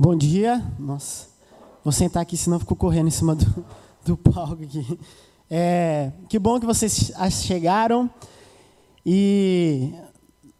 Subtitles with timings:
[0.00, 0.64] Bom dia.
[0.78, 1.26] Nossa,
[1.82, 3.64] vou sentar aqui, senão fico correndo em cima do,
[4.06, 4.96] do palco aqui.
[5.50, 8.08] É, que bom que vocês chegaram.
[9.04, 9.92] E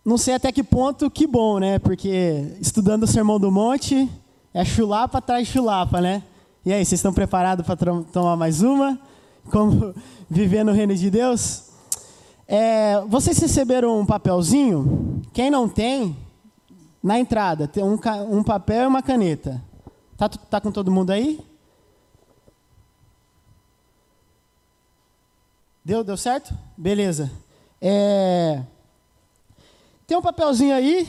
[0.04, 1.78] não sei até que ponto que bom, né?
[1.78, 4.10] Porque estudando o Sermão do Monte
[4.52, 6.24] é chulapa atrás chulapa, né?
[6.66, 7.76] E aí, vocês estão preparados para
[8.12, 8.98] tomar mais uma?
[9.52, 9.94] Como
[10.28, 11.62] viver no reino de Deus?
[12.48, 15.22] É, vocês receberam um papelzinho?
[15.32, 16.16] Quem não tem,
[17.02, 19.62] na entrada, tem um, um papel e uma caneta.
[20.16, 21.40] Tá, tá com todo mundo aí?
[25.84, 26.52] Deu, deu certo?
[26.76, 27.30] Beleza.
[27.80, 28.62] É...
[30.06, 31.08] Tem um papelzinho aí.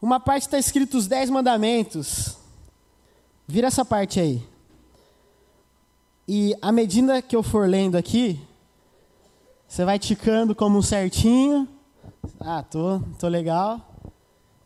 [0.00, 2.36] Uma parte está escrito os dez mandamentos.
[3.46, 4.42] Vira essa parte aí.
[6.26, 8.40] E à medida que eu for lendo aqui,
[9.68, 11.68] você vai ticando como um certinho.
[12.40, 13.91] Ah, tô, tô legal.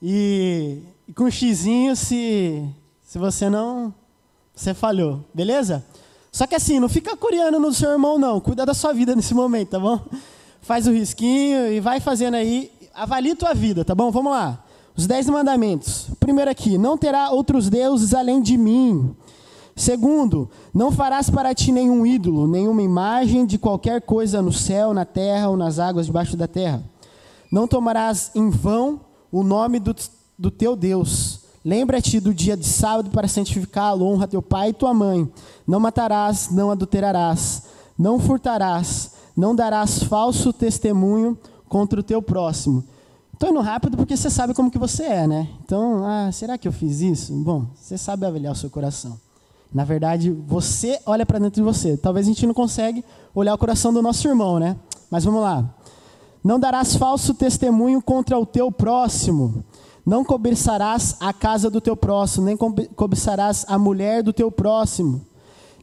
[0.03, 2.69] E, e com um xizinho se,
[3.03, 3.95] se você não.
[4.55, 5.85] Você falhou, beleza?
[6.33, 8.41] Só que assim, não fica coreando no seu irmão, não.
[8.41, 10.01] Cuida da sua vida nesse momento, tá bom?
[10.61, 12.71] Faz o risquinho e vai fazendo aí.
[12.95, 14.11] Avalie tua vida, tá bom?
[14.11, 14.63] Vamos lá.
[14.97, 16.09] Os dez mandamentos.
[16.19, 19.15] Primeiro aqui, não terá outros deuses além de mim.
[19.75, 25.05] Segundo, não farás para ti nenhum ídolo, nenhuma imagem de qualquer coisa no céu, na
[25.05, 26.83] terra ou nas águas debaixo da terra.
[27.53, 29.01] Não tomarás em vão
[29.39, 29.95] o nome do,
[30.39, 31.41] do teu Deus.
[31.63, 35.31] Lembra-te do dia de sábado para santificá-lo, honra teu pai e tua mãe.
[35.67, 37.65] Não matarás, não adulterarás,
[37.99, 41.37] não furtarás, não darás falso testemunho
[41.69, 42.83] contra o teu próximo.
[43.35, 45.49] Estou indo rápido porque você sabe como que você é, né?
[45.63, 47.35] Então, ah, será que eu fiz isso?
[47.35, 49.21] Bom, você sabe avaliar o seu coração.
[49.75, 51.99] Na verdade, você olha para dentro de você.
[51.99, 54.77] Talvez a gente não consegue olhar o coração do nosso irmão, né?
[55.11, 55.76] Mas vamos lá.
[56.47, 59.65] Não darás falso testemunho contra o teu próximo.
[60.07, 65.27] Não cobiçarás a casa do teu próximo, nem cobiçarás a mulher do teu próximo,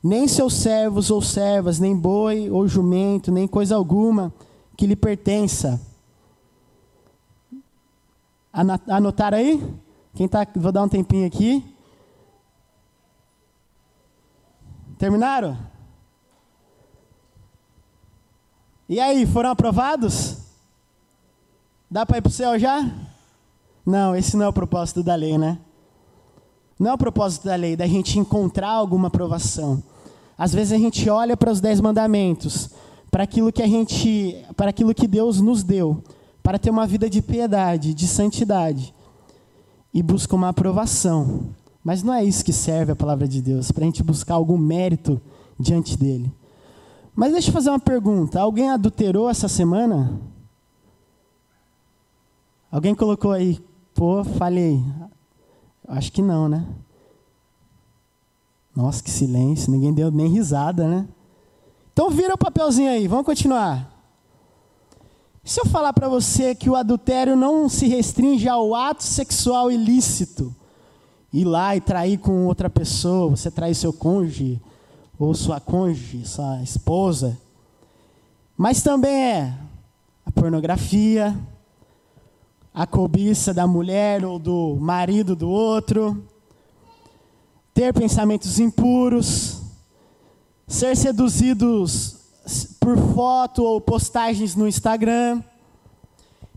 [0.02, 4.34] nem seus servos ou servas, nem boi ou jumento, nem coisa alguma
[4.78, 5.82] que lhe pertença.
[8.88, 9.62] Anotaram aí?
[10.16, 11.62] Quem tá, vou dar um tempinho aqui.
[14.98, 15.58] Terminaram?
[18.88, 20.43] E aí, foram aprovados?
[21.94, 22.92] Dá para ir para o céu já?
[23.86, 25.60] Não, esse não é o propósito da lei, né?
[26.80, 29.84] Não é o propósito da lei, da gente encontrar alguma aprovação.
[30.36, 32.72] Às vezes a gente olha para os dez mandamentos,
[33.12, 36.04] para aquilo que a gente, para aquilo que Deus nos deu,
[36.42, 38.92] para ter uma vida de piedade, de santidade,
[39.94, 41.52] e busca uma aprovação.
[41.84, 44.58] Mas não é isso que serve a palavra de Deus, para a gente buscar algum
[44.58, 45.22] mérito
[45.60, 46.34] diante dele.
[47.16, 50.33] Mas deixa eu fazer uma pergunta: alguém adulterou essa semana?
[52.74, 53.64] Alguém colocou aí,
[53.94, 54.84] pô, falei.
[55.88, 56.66] Acho que não, né?
[58.76, 61.08] Nossa, que silêncio, ninguém deu nem risada, né?
[61.92, 63.94] Então vira o papelzinho aí, vamos continuar.
[65.44, 70.52] Se eu falar para você que o adultério não se restringe ao ato sexual ilícito,
[71.32, 74.60] ir lá e trair com outra pessoa, você trair seu cônjuge,
[75.20, 77.38] ou sua cônjuge, sua esposa,
[78.58, 79.60] mas também é
[80.26, 81.38] a pornografia,
[82.74, 86.28] a cobiça da mulher ou do marido do outro,
[87.74, 89.62] ter pensamentos impuros,
[90.68, 92.18] ser seduzidos
[92.80, 95.44] por foto ou postagens no Instagram,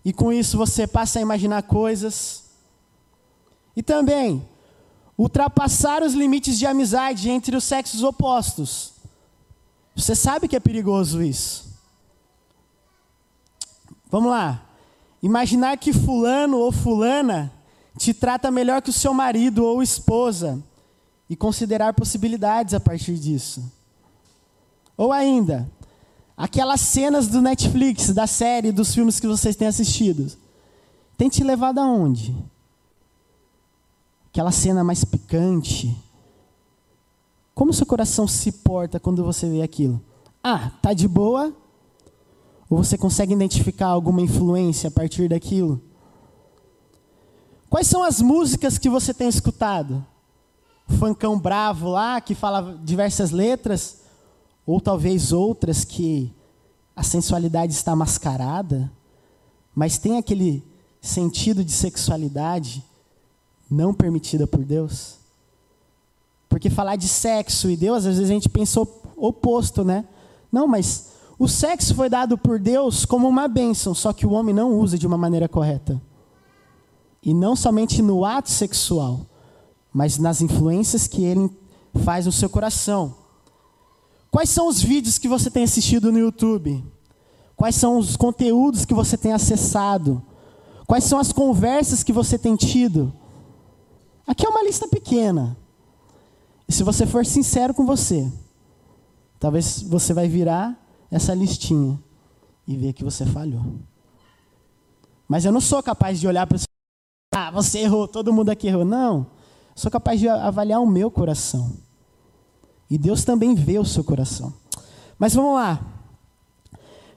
[0.05, 2.45] e com isso você passa a imaginar coisas.
[3.77, 4.47] E também
[5.19, 8.93] ultrapassar os limites de amizade entre os sexos opostos.
[9.95, 11.67] Você sabe que é perigoso isso.
[14.11, 14.66] Vamos lá.
[15.23, 17.53] Imaginar que fulano ou fulana
[17.99, 20.63] te trata melhor que o seu marido ou esposa
[21.29, 23.73] e considerar possibilidades a partir disso.
[24.97, 25.71] Ou ainda,
[26.37, 30.31] aquelas cenas do Netflix, da série, dos filmes que vocês têm assistido.
[31.17, 32.37] Tem te levado aonde?
[34.29, 35.97] Aquela cena mais picante.
[37.55, 40.01] Como seu coração se porta quando você vê aquilo?
[40.45, 41.55] Ah, tá de boa,
[42.69, 45.81] ou você consegue identificar alguma influência a partir daquilo?
[47.69, 50.05] Quais são as músicas que você tem escutado?
[50.99, 53.99] Funkão bravo lá, que fala diversas letras,
[54.65, 56.33] ou talvez outras que
[56.95, 58.91] a sensualidade está mascarada,
[59.75, 60.65] mas tem aquele
[61.01, 62.83] sentido de sexualidade
[63.71, 65.17] não permitida por Deus?
[66.49, 70.05] Porque falar de sexo e Deus, às vezes a gente pensa o oposto, né?
[70.51, 74.55] Não, mas o sexo foi dado por Deus como uma bênção, só que o homem
[74.55, 76.01] não usa de uma maneira correta.
[77.23, 79.27] E não somente no ato sexual,
[79.93, 81.51] mas nas influências que ele
[82.05, 83.15] faz no seu coração.
[84.31, 86.85] Quais são os vídeos que você tem assistido no YouTube?
[87.55, 90.23] Quais são os conteúdos que você tem acessado?
[90.87, 93.13] Quais são as conversas que você tem tido?
[94.27, 95.57] Aqui é uma lista pequena.
[96.69, 98.31] E se você for sincero com você,
[99.39, 102.01] talvez você vai virar essa listinha
[102.67, 103.65] e ver que você falhou.
[105.29, 106.67] Mas eu não sou capaz de olhar para você,
[107.35, 108.85] ah, você errou, todo mundo aqui errou.
[108.85, 109.27] Não.
[109.75, 111.77] Sou capaz de avaliar o meu coração.
[112.89, 114.55] E Deus também vê o seu coração.
[115.19, 115.81] Mas vamos lá.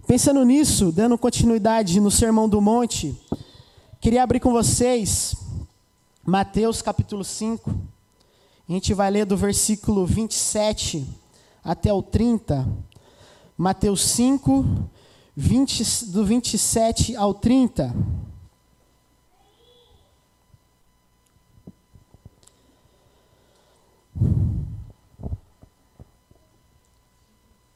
[0.07, 3.15] Pensando nisso, dando continuidade no Sermão do Monte,
[4.01, 5.35] queria abrir com vocês
[6.25, 7.69] Mateus capítulo 5.
[8.67, 11.07] A gente vai ler do versículo 27
[11.63, 12.67] até o 30.
[13.59, 14.89] Mateus 5,
[15.35, 17.93] 20, do 27 ao 30.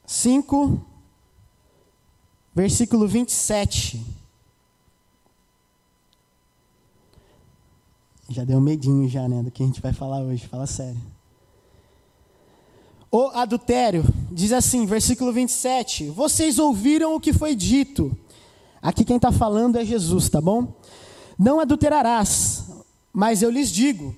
[0.06, 0.82] Cinco,
[2.54, 4.02] versículo 27.
[8.30, 11.13] Já deu medinho já, né, do que a gente vai falar hoje, fala sério.
[13.16, 18.10] O adultério, diz assim, versículo 27, vocês ouviram o que foi dito.
[18.82, 20.74] Aqui quem está falando é Jesus, tá bom?
[21.38, 22.64] Não adulterarás,
[23.12, 24.16] mas eu lhes digo,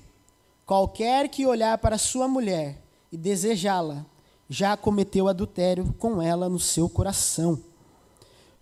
[0.65, 4.03] qualquer que olhar para sua mulher e desejá-la,
[4.49, 7.59] já cometeu adultério com ela no seu coração.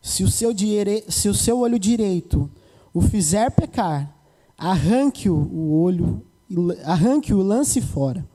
[0.02, 0.52] Se o seu,
[1.08, 2.52] se o seu olho direito
[2.94, 4.14] o fizer pecar,
[4.58, 6.22] arranque-o o olho,
[6.84, 8.35] arranque-o lance fora.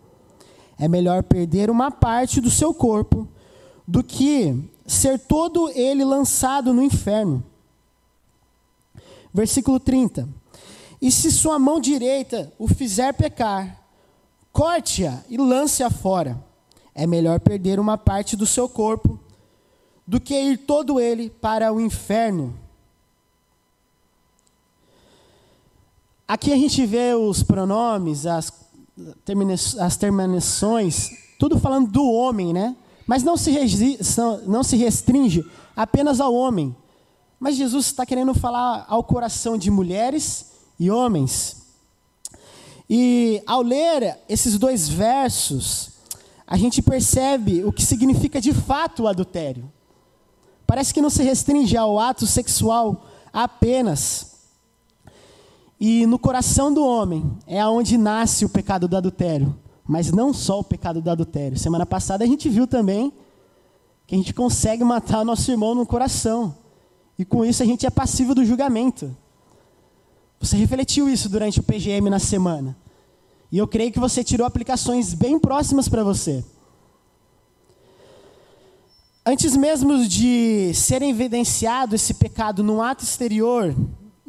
[0.81, 3.29] É melhor perder uma parte do seu corpo
[3.87, 4.57] do que
[4.87, 7.45] ser todo ele lançado no inferno.
[9.33, 10.27] Versículo 30.
[11.03, 13.79] E se sua mão direita o fizer pecar,
[14.51, 16.43] corte-a e lance-a fora.
[16.95, 19.21] É melhor perder uma parte do seu corpo
[20.07, 22.59] do que ir todo ele para o inferno.
[26.27, 28.51] Aqui a gente vê os pronomes, as,
[29.79, 32.77] as terminações, tudo falando do homem, né?
[33.07, 33.51] Mas não se,
[34.47, 35.45] não se restringe
[35.75, 36.77] apenas ao homem.
[37.39, 41.57] Mas Jesus está querendo falar ao coração de mulheres e homens.
[42.89, 45.91] E ao ler esses dois versos,
[46.47, 49.71] a gente percebe o que significa de fato o adultério.
[50.67, 54.30] Parece que não se restringe ao ato sexual apenas.
[55.81, 59.59] E no coração do homem é aonde nasce o pecado do adultério.
[59.89, 61.59] Mas não só o pecado do adultério.
[61.59, 63.11] Semana passada a gente viu também
[64.07, 66.55] que a gente consegue matar nosso irmão no coração.
[67.19, 69.17] E com isso a gente é passivo do julgamento.
[70.39, 72.77] Você refletiu isso durante o PGM na semana.
[73.51, 76.45] E eu creio que você tirou aplicações bem próximas para você.
[79.25, 83.75] Antes mesmo de ser evidenciado esse pecado no ato exterior,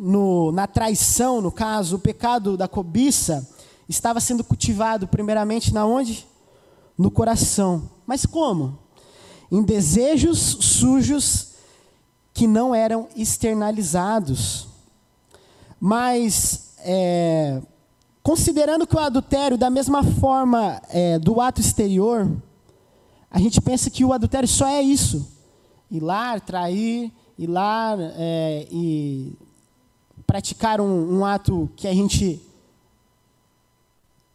[0.03, 3.48] no, na traição, no caso, o pecado da cobiça,
[3.88, 6.25] estava sendo cultivado primeiramente na onde?
[6.98, 7.88] No coração.
[8.07, 8.80] Mas como?
[9.51, 11.50] Em desejos sujos
[12.33, 14.68] que não eram externalizados.
[15.80, 17.62] Mas, é,
[18.24, 22.28] considerando que o adultério, da mesma forma é, do ato exterior,
[23.30, 25.31] a gente pensa que o adultério só é isso:
[25.92, 29.37] ir lá, trair, ir lá é, e
[30.31, 32.42] praticar um, um ato que a gente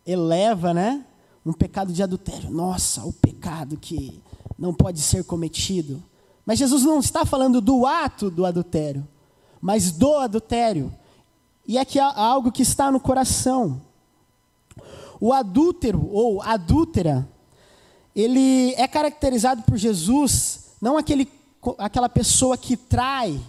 [0.06, 1.02] eleva, né?
[1.44, 2.50] Um pecado de adultério.
[2.50, 4.22] Nossa, o pecado que
[4.58, 6.04] não pode ser cometido.
[6.44, 9.08] Mas Jesus não está falando do ato do adultério,
[9.58, 10.92] mas do adultério.
[11.66, 13.80] E é que há algo que está no coração.
[15.18, 17.26] O adúltero ou adúltera
[18.14, 21.26] ele é caracterizado por Jesus, não aquele,
[21.78, 23.40] aquela pessoa que trai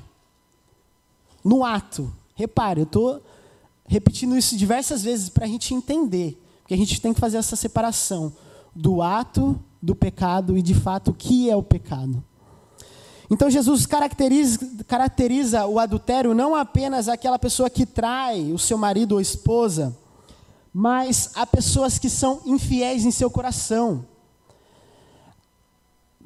[1.44, 2.10] no ato.
[2.38, 3.22] Repare, eu estou
[3.86, 7.56] repetindo isso diversas vezes para a gente entender, porque a gente tem que fazer essa
[7.56, 8.32] separação
[8.76, 12.24] do ato, do pecado e de fato o que é o pecado.
[13.30, 19.14] Então Jesus caracteriza, caracteriza o adultério não apenas aquela pessoa que trai o seu marido
[19.14, 19.98] ou esposa,
[20.72, 24.06] mas a pessoas que são infiéis em seu coração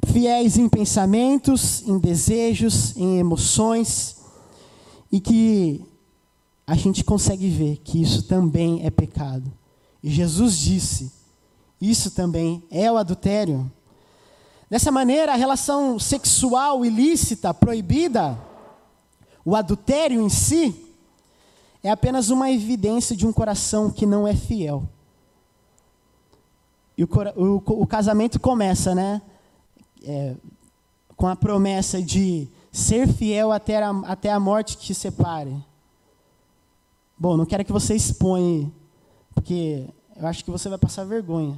[0.07, 4.17] fiéis em pensamentos, em desejos, em emoções,
[5.11, 5.85] e que
[6.71, 9.51] a gente consegue ver que isso também é pecado.
[10.01, 11.11] E Jesus disse:
[11.81, 13.69] isso também é o adultério.
[14.69, 18.39] Dessa maneira, a relação sexual ilícita, proibida,
[19.43, 20.73] o adultério em si,
[21.83, 24.87] é apenas uma evidência de um coração que não é fiel
[26.97, 29.21] E o, o, o casamento começa, né?
[30.05, 30.35] É,
[31.17, 35.69] com a promessa de ser fiel até a, até a morte que separe.
[37.21, 38.71] Bom, não quero que você exponha,
[39.35, 39.85] porque
[40.15, 41.55] eu acho que você vai passar vergonha.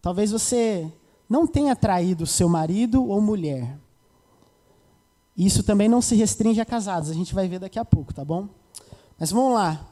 [0.00, 0.88] Talvez você
[1.28, 3.76] não tenha traído seu marido ou mulher.
[5.36, 8.24] Isso também não se restringe a casados, a gente vai ver daqui a pouco, tá
[8.24, 8.48] bom?
[9.18, 9.84] Mas vamos lá.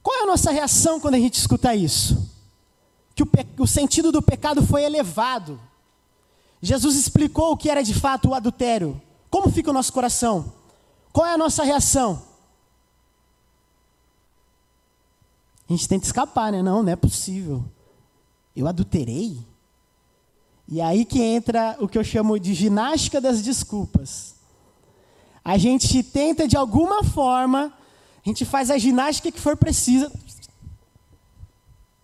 [0.00, 2.32] Qual é a nossa reação quando a gente escuta isso?
[3.16, 3.28] Que o,
[3.58, 5.58] o sentido do pecado foi elevado.
[6.62, 9.02] Jesus explicou o que era de fato o adultério.
[9.28, 10.52] Como fica o nosso coração?
[11.12, 12.35] Qual é a nossa reação?
[15.68, 16.62] A gente tenta escapar, né?
[16.62, 17.64] Não, não é possível.
[18.54, 19.38] Eu adulterei?
[20.68, 24.34] E aí que entra o que eu chamo de ginástica das desculpas.
[25.44, 27.72] A gente tenta de alguma forma,
[28.24, 30.10] a gente faz a ginástica que for precisa.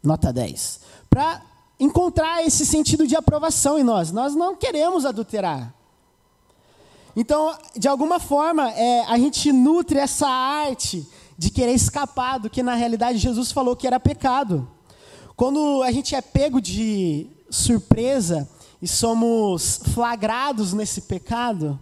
[0.02, 0.80] Nota 10.
[1.10, 1.42] Para
[1.78, 4.12] encontrar esse sentido de aprovação em nós.
[4.12, 5.74] Nós não queremos adulterar.
[7.16, 11.06] Então, de alguma forma, é, a gente nutre essa arte
[11.42, 14.68] de querer escapar do que na realidade Jesus falou que era pecado.
[15.34, 18.48] Quando a gente é pego de surpresa
[18.80, 21.76] e somos flagrados nesse pecado,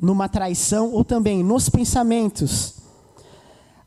[0.00, 2.74] numa traição ou também nos pensamentos,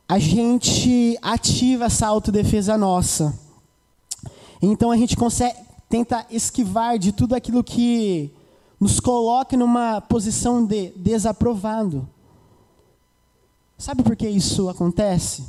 [0.08, 3.38] a gente ativa essa autodefesa nossa.
[4.62, 8.32] Então a gente consegue tenta esquivar de tudo aquilo que
[8.80, 12.15] nos coloca numa posição de desaprovado.
[13.78, 15.46] Sabe por que isso acontece?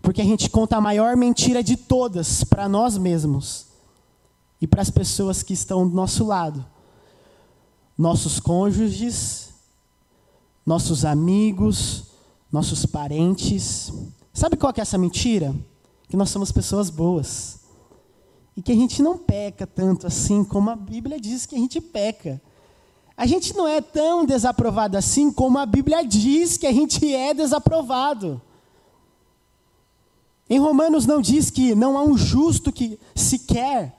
[0.00, 3.66] Porque a gente conta a maior mentira de todas para nós mesmos
[4.60, 6.64] e para as pessoas que estão do nosso lado.
[7.96, 9.50] Nossos cônjuges,
[10.64, 12.04] nossos amigos,
[12.50, 13.92] nossos parentes.
[14.32, 15.54] Sabe qual é essa mentira?
[16.08, 17.60] Que nós somos pessoas boas
[18.56, 21.80] e que a gente não peca tanto assim como a Bíblia diz que a gente
[21.80, 22.40] peca.
[23.16, 27.32] A gente não é tão desaprovado assim como a Bíblia diz que a gente é
[27.32, 28.40] desaprovado.
[30.50, 33.96] Em Romanos não diz que não há um justo que sequer,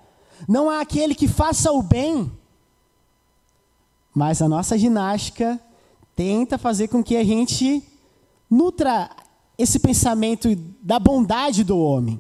[0.48, 2.31] não há aquele que faça o bem.
[4.13, 5.60] Mas a nossa ginástica
[6.15, 7.84] tenta fazer com que a gente
[8.50, 9.10] nutra
[9.57, 12.19] esse pensamento da bondade do homem.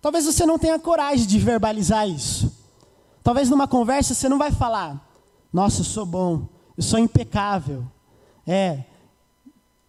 [0.00, 2.52] Talvez você não tenha coragem de verbalizar isso.
[3.22, 5.00] Talvez numa conversa você não vai falar:
[5.54, 6.46] "Nossa, eu sou bom,
[6.76, 7.86] eu sou impecável".
[8.46, 8.84] É,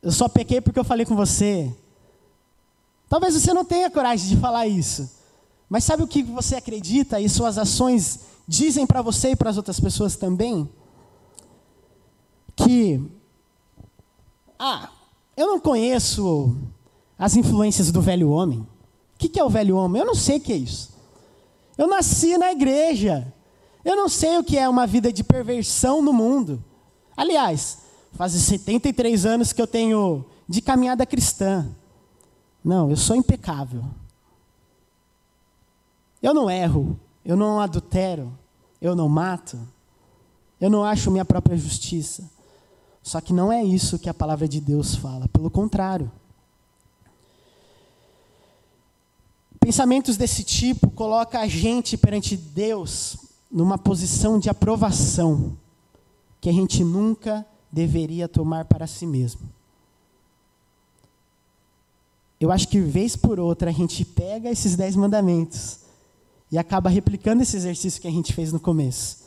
[0.01, 1.75] eu só pequei porque eu falei com você.
[3.10, 5.10] Talvez você não tenha coragem de falar isso.
[5.67, 9.57] Mas sabe o que você acredita e suas ações dizem para você e para as
[9.57, 10.69] outras pessoas também?
[12.55, 13.01] Que
[14.57, 14.89] ah,
[15.36, 16.55] eu não conheço
[17.17, 18.60] as influências do velho homem.
[18.60, 20.01] O que é o velho homem?
[20.01, 20.93] Eu não sei o que é isso.
[21.77, 23.34] Eu nasci na igreja.
[23.85, 26.61] Eu não sei o que é uma vida de perversão no mundo.
[27.15, 27.77] Aliás,
[28.13, 31.69] faz 73 anos que eu tenho de caminhada cristã.
[32.63, 33.85] Não, eu sou impecável.
[36.19, 38.35] Eu não erro, eu não adultero,
[38.81, 39.59] eu não mato,
[40.59, 42.27] eu não acho minha própria justiça.
[43.03, 46.11] Só que não é isso que a palavra de Deus fala, pelo contrário.
[49.59, 53.25] Pensamentos desse tipo colocam a gente perante Deus
[53.55, 55.57] numa posição de aprovação
[56.41, 59.50] que a gente nunca deveria tomar para si mesmo.
[62.38, 65.79] Eu acho que vez por outra a gente pega esses dez mandamentos
[66.51, 69.24] e acaba replicando esse exercício que a gente fez no começo.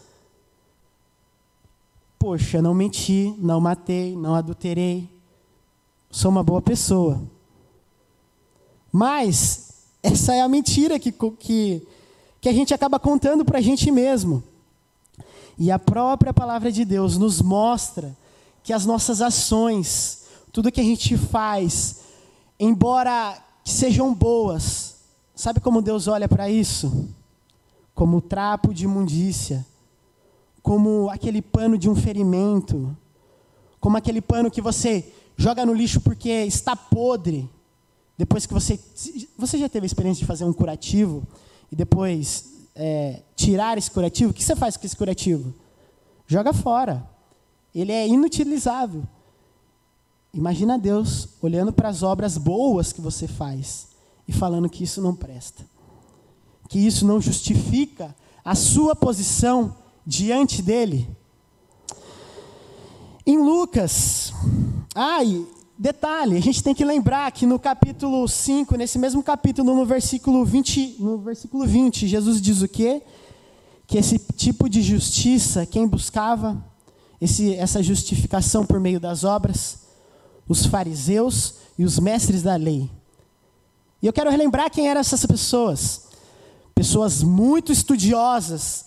[2.19, 5.09] Poxa, não menti, não matei, não adulterei,
[6.11, 7.19] sou uma boa pessoa.
[8.93, 11.89] Mas essa é a mentira que, que,
[12.49, 14.43] que a gente acaba contando para a gente mesmo.
[15.59, 18.17] E a própria palavra de Deus nos mostra
[18.63, 22.01] que as nossas ações, tudo que a gente faz,
[22.59, 24.97] embora sejam boas,
[25.35, 27.11] sabe como Deus olha para isso?
[27.95, 29.67] Como trapo de imundícia,
[30.63, 32.97] como aquele pano de um ferimento,
[33.79, 37.47] como aquele pano que você joga no lixo porque está podre.
[38.17, 38.81] Depois que você.
[39.37, 41.27] Você já teve a experiência de fazer um curativo
[41.71, 44.31] e depois é, tirar esse curativo?
[44.31, 45.55] O que você faz com esse curativo?
[46.27, 47.09] Joga fora.
[47.75, 49.03] Ele é inutilizável.
[50.33, 53.89] Imagina Deus olhando para as obras boas que você faz
[54.27, 55.65] e falando que isso não presta.
[56.69, 59.75] Que isso não justifica a sua posição
[60.07, 61.09] diante dele.
[63.27, 64.33] Em Lucas,
[64.95, 65.47] ai,
[65.79, 70.45] detalhe, a gente tem que lembrar que no capítulo 5, nesse mesmo capítulo, no versículo
[70.45, 73.01] 20, no versículo 20, Jesus diz o quê?
[73.87, 76.63] Que esse tipo de justiça, quem buscava
[77.21, 79.79] esse, essa justificação por meio das obras?
[80.49, 82.91] Os fariseus e os mestres da lei.
[84.03, 86.09] E eu quero relembrar quem eram essas pessoas.
[86.75, 88.87] Pessoas muito estudiosas,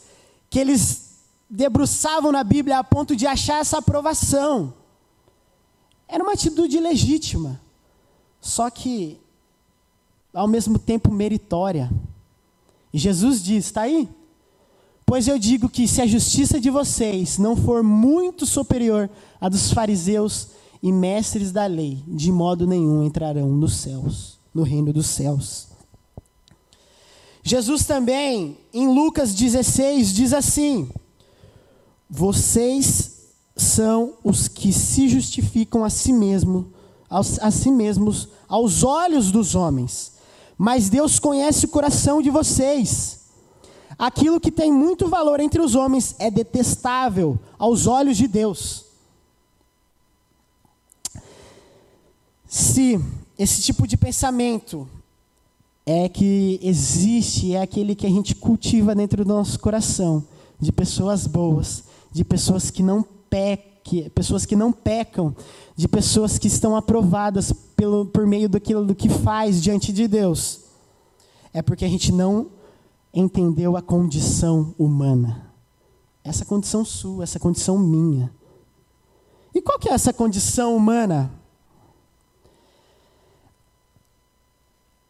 [0.50, 1.12] que eles
[1.50, 4.81] debruçavam na Bíblia a ponto de achar essa aprovação.
[6.12, 7.58] Era uma atitude legítima,
[8.42, 9.18] só que,
[10.34, 11.90] ao mesmo tempo, meritória.
[12.94, 14.10] E Jesus diz: está aí?
[15.06, 19.72] Pois eu digo que se a justiça de vocês não for muito superior à dos
[19.72, 20.50] fariseus
[20.84, 25.70] e mestres da lei, de modo nenhum entrarão nos céus, no reino dos céus.
[27.42, 30.90] Jesus também, em Lucas 16, diz assim:
[32.10, 33.21] Vocês
[33.56, 36.72] são os que se justificam a si mesmo,
[37.10, 40.14] a si mesmos aos olhos dos homens.
[40.58, 43.22] Mas Deus conhece o coração de vocês.
[43.98, 48.86] Aquilo que tem muito valor entre os homens é detestável aos olhos de Deus.
[52.48, 53.00] Se
[53.38, 54.88] esse tipo de pensamento
[55.86, 60.24] é que existe, é aquele que a gente cultiva dentro do nosso coração,
[60.60, 65.34] de pessoas boas, de pessoas que não peque, pessoas que não pecam,
[65.76, 70.66] de pessoas que estão aprovadas pelo, por meio daquilo do que faz diante de Deus.
[71.54, 72.52] É porque a gente não
[73.14, 75.50] entendeu a condição humana.
[76.24, 78.32] Essa condição sua, essa condição minha.
[79.56, 81.32] E qual que é essa condição humana?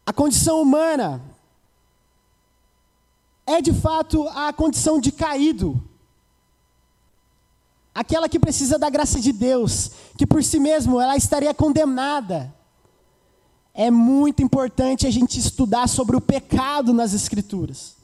[0.05, 1.21] A condição humana
[3.45, 5.81] é de fato a condição de caído.
[7.93, 12.53] Aquela que precisa da graça de Deus, que por si mesmo ela estaria condenada.
[13.73, 17.97] É muito importante a gente estudar sobre o pecado nas Escrituras.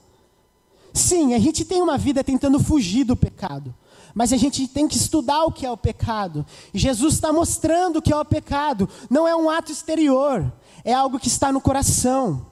[0.93, 3.73] Sim, a gente tem uma vida tentando fugir do pecado,
[4.15, 6.45] mas a gente tem que estudar o que é o pecado.
[6.73, 8.89] Jesus está mostrando o que é o pecado.
[9.09, 10.51] Não é um ato exterior,
[10.83, 12.47] é algo que está no coração.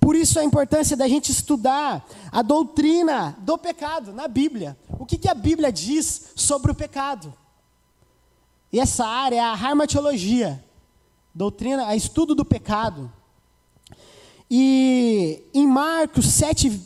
[0.00, 4.76] Por isso a importância da gente estudar a doutrina do pecado na Bíblia.
[4.98, 7.32] O que, que a Bíblia diz sobre o pecado?
[8.72, 10.62] E essa área é a harmatologia,
[11.34, 13.10] doutrina, a estudo do pecado.
[14.50, 16.80] E em Marcos 7,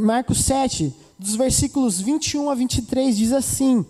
[0.00, 3.84] Marcos 7, dos versículos 21 a 23, diz assim: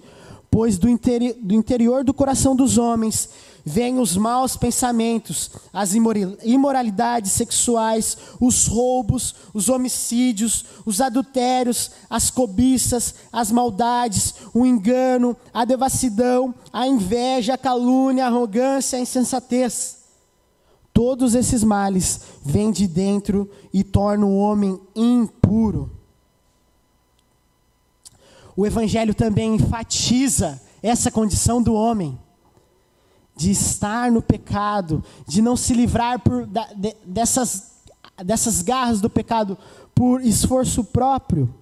[0.51, 3.29] Pois do, interi do interior do coração dos homens
[3.65, 13.15] vêm os maus pensamentos, as imoralidades sexuais, os roubos, os homicídios, os adultérios, as cobiças,
[13.33, 20.05] as maldades, o engano, a devassidão, a inveja, a calúnia, a arrogância, a insensatez.
[20.93, 25.91] Todos esses males vêm de dentro e tornam o homem impuro.
[28.55, 32.17] O Evangelho também enfatiza essa condição do homem
[33.37, 37.73] de estar no pecado, de não se livrar por, da, de, dessas,
[38.25, 39.59] dessas garras do pecado
[39.95, 41.53] por esforço próprio.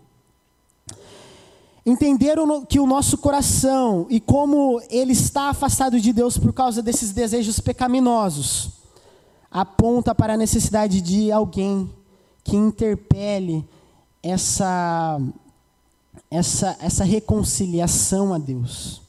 [1.85, 2.37] Entender
[2.69, 7.59] que o nosso coração e como ele está afastado de Deus por causa desses desejos
[7.59, 8.71] pecaminosos,
[9.51, 11.91] aponta para a necessidade de alguém
[12.45, 13.69] que interpele
[14.23, 15.21] essa,
[16.31, 19.02] essa, essa reconciliação a Deus.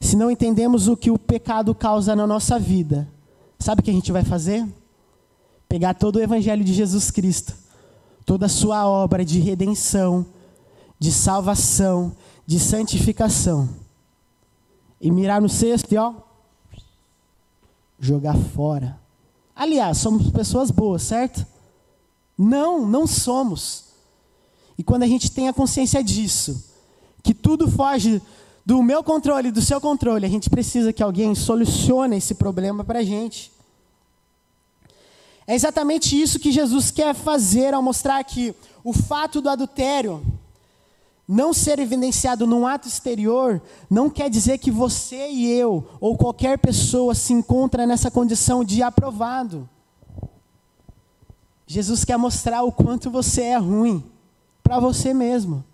[0.00, 3.08] Se não entendemos o que o pecado causa na nossa vida,
[3.58, 4.66] sabe o que a gente vai fazer?
[5.68, 7.54] Pegar todo o Evangelho de Jesus Cristo,
[8.24, 10.26] toda a sua obra de redenção,
[10.98, 12.14] de salvação,
[12.46, 13.68] de santificação,
[15.00, 16.14] e mirar no cesto e ó,
[17.98, 18.98] jogar fora.
[19.54, 21.46] Aliás, somos pessoas boas, certo?
[22.36, 23.84] Não, não somos.
[24.78, 26.62] E quando a gente tem a consciência disso,
[27.22, 28.20] que tudo foge
[28.66, 30.26] do meu controle, do seu controle.
[30.26, 33.52] A gente precisa que alguém solucione esse problema para a gente.
[35.46, 38.52] É exatamente isso que Jesus quer fazer ao mostrar que
[38.82, 40.20] o fato do adultério
[41.28, 46.58] não ser evidenciado num ato exterior não quer dizer que você e eu ou qualquer
[46.58, 49.68] pessoa se encontra nessa condição de aprovado.
[51.68, 54.04] Jesus quer mostrar o quanto você é ruim
[54.60, 55.64] para você mesmo.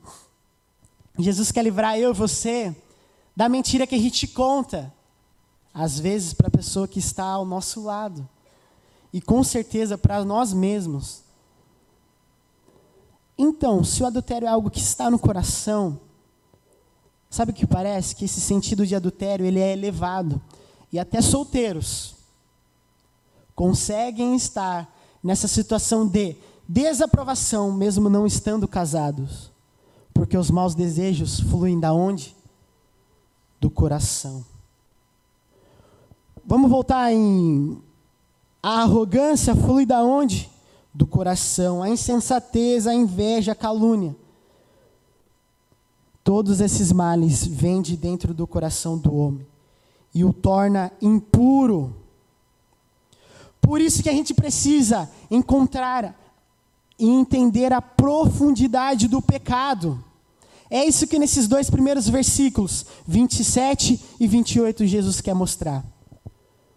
[1.19, 2.75] Jesus quer livrar eu e você
[3.37, 4.93] da mentira que a gente conta,
[5.73, 8.29] às vezes para a pessoa que está ao nosso lado,
[9.13, 11.23] e com certeza para nós mesmos.
[13.37, 16.01] Então, se o adultério é algo que está no coração,
[17.29, 18.15] sabe o que parece?
[18.15, 20.41] Que esse sentido de adultério ele é elevado.
[20.93, 22.15] e até solteiros
[23.55, 26.37] conseguem estar nessa situação de
[26.69, 29.52] desaprovação, mesmo não estando casados.
[30.13, 32.37] Porque os maus desejos fluem da onde?
[33.61, 34.45] Do coração.
[36.45, 37.81] Vamos voltar em
[38.63, 40.49] a arrogância flui da onde?
[40.95, 41.83] Do coração.
[41.83, 44.15] A insensatez, a inveja, a calúnia.
[46.23, 49.45] Todos esses males vêm de dentro do coração do homem
[50.15, 51.97] e o torna impuro.
[53.61, 56.17] Por isso que a gente precisa encontrar
[56.99, 60.03] e entender a profundidade do pecado.
[60.71, 65.85] É isso que nesses dois primeiros versículos, 27 e 28, Jesus quer mostrar.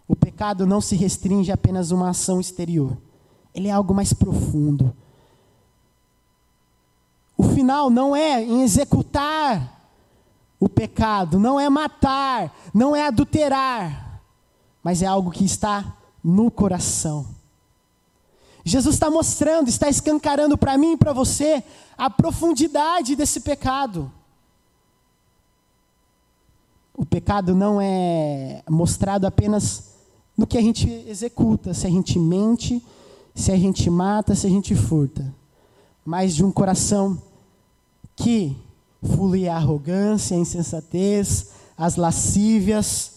[0.06, 2.96] O pecado não se restringe a apenas uma ação exterior.
[3.54, 4.94] Ele é algo mais profundo.
[7.36, 9.90] O final não é em executar
[10.58, 14.22] o pecado, não é matar, não é adulterar,
[14.82, 17.35] mas é algo que está no coração.
[18.68, 21.62] Jesus está mostrando, está escancarando para mim e para você
[21.96, 24.10] a profundidade desse pecado.
[26.92, 29.94] O pecado não é mostrado apenas
[30.36, 32.84] no que a gente executa, se a gente mente,
[33.36, 35.32] se a gente mata, se a gente furta,
[36.04, 37.22] mas de um coração
[38.16, 38.56] que
[39.00, 43.12] flui a arrogância, a insensatez, as lascívias,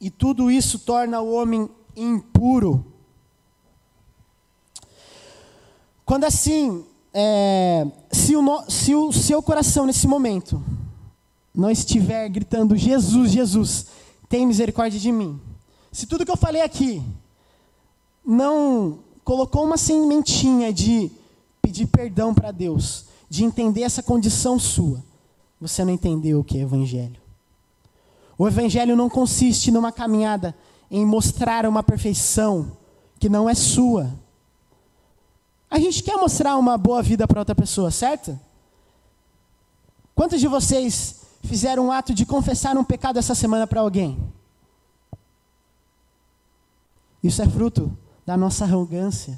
[0.00, 2.84] e tudo isso torna o homem impuro.
[6.04, 10.62] Quando assim, é, se, o no, se o seu coração nesse momento
[11.54, 13.86] não estiver gritando Jesus, Jesus,
[14.28, 15.40] tem misericórdia de mim,
[15.92, 17.02] se tudo que eu falei aqui
[18.24, 21.10] não colocou uma sementinha de
[21.62, 25.02] pedir perdão para Deus, de entender essa condição sua,
[25.60, 27.16] você não entendeu o que é evangelho.
[28.36, 30.54] O evangelho não consiste numa caminhada
[30.90, 32.76] em mostrar uma perfeição
[33.18, 34.12] que não é sua.
[35.74, 38.38] A gente quer mostrar uma boa vida para outra pessoa, certo?
[40.14, 44.16] Quantos de vocês fizeram um ato de confessar um pecado essa semana para alguém?
[47.20, 47.90] Isso é fruto
[48.24, 49.36] da nossa arrogância,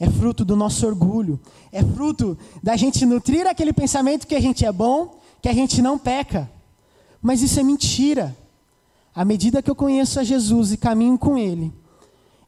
[0.00, 1.38] é fruto do nosso orgulho,
[1.70, 5.80] é fruto da gente nutrir aquele pensamento que a gente é bom, que a gente
[5.80, 6.50] não peca.
[7.22, 8.36] Mas isso é mentira.
[9.14, 11.72] À medida que eu conheço a Jesus e caminho com Ele,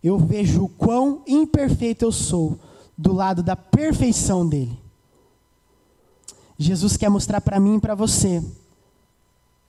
[0.03, 2.59] eu vejo o quão imperfeito eu sou
[2.99, 4.79] do lado da perfeição dele.
[6.59, 8.45] Jesus quer mostrar para mim e para você,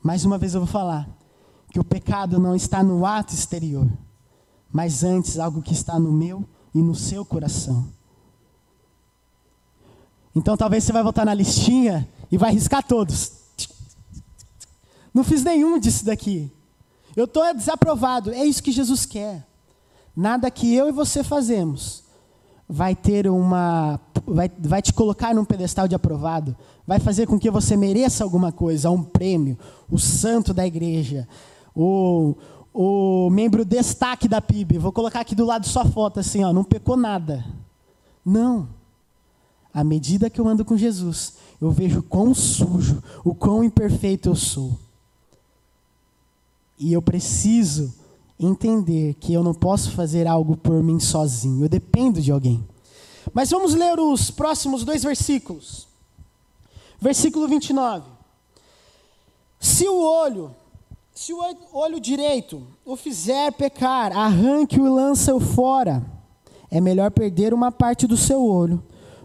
[0.01, 1.07] mais uma vez eu vou falar,
[1.71, 3.87] que o pecado não está no ato exterior
[4.71, 7.87] mas antes algo que está no meu e no seu coração.
[10.35, 13.33] Então talvez você vai voltar na listinha e vai riscar todos.
[15.11, 16.51] Não fiz nenhum disso daqui.
[17.15, 18.31] Eu estou desaprovado.
[18.31, 19.45] É isso que Jesus quer.
[20.15, 22.03] Nada que eu e você fazemos
[22.69, 23.99] vai ter uma.
[24.27, 26.55] Vai, vai te colocar num pedestal de aprovado.
[26.85, 29.57] Vai fazer com que você mereça alguma coisa, um prêmio,
[29.89, 31.27] o santo da igreja,
[31.73, 32.37] ou
[32.71, 34.77] o membro destaque da PIB.
[34.77, 37.43] Vou colocar aqui do lado sua foto, assim, ó, não pecou nada.
[38.23, 38.69] Não.
[39.73, 44.29] À medida que eu ando com Jesus, eu vejo o quão sujo, o quão imperfeito
[44.29, 44.77] eu sou.
[46.77, 47.93] E eu preciso
[48.39, 52.65] entender que eu não posso fazer algo por mim sozinho, eu dependo de alguém.
[53.33, 55.87] Mas vamos ler os próximos dois versículos.
[56.99, 58.05] Versículo 29.
[59.59, 60.55] Se o olho
[61.13, 61.39] se o
[61.73, 66.01] olho direito o fizer pecar, arranque-o e lança-o fora.
[66.71, 68.81] É melhor perder uma parte do seu olho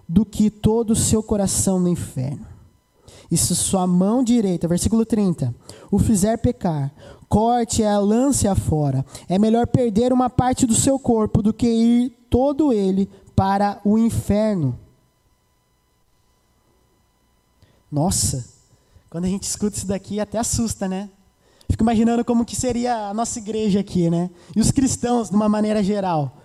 [0.08, 2.53] do que todo o seu coração no inferno.
[3.30, 5.54] E se sua mão direita, versículo 30,
[5.90, 6.92] o fizer pecar,
[7.28, 9.04] corte-a, lance-a fora.
[9.28, 13.98] É melhor perder uma parte do seu corpo do que ir todo ele para o
[13.98, 14.78] inferno.
[17.90, 18.44] Nossa,
[19.08, 21.08] quando a gente escuta isso daqui até assusta, né?
[21.70, 24.30] Fico imaginando como que seria a nossa igreja aqui, né?
[24.54, 26.36] E os cristãos, de uma maneira geral.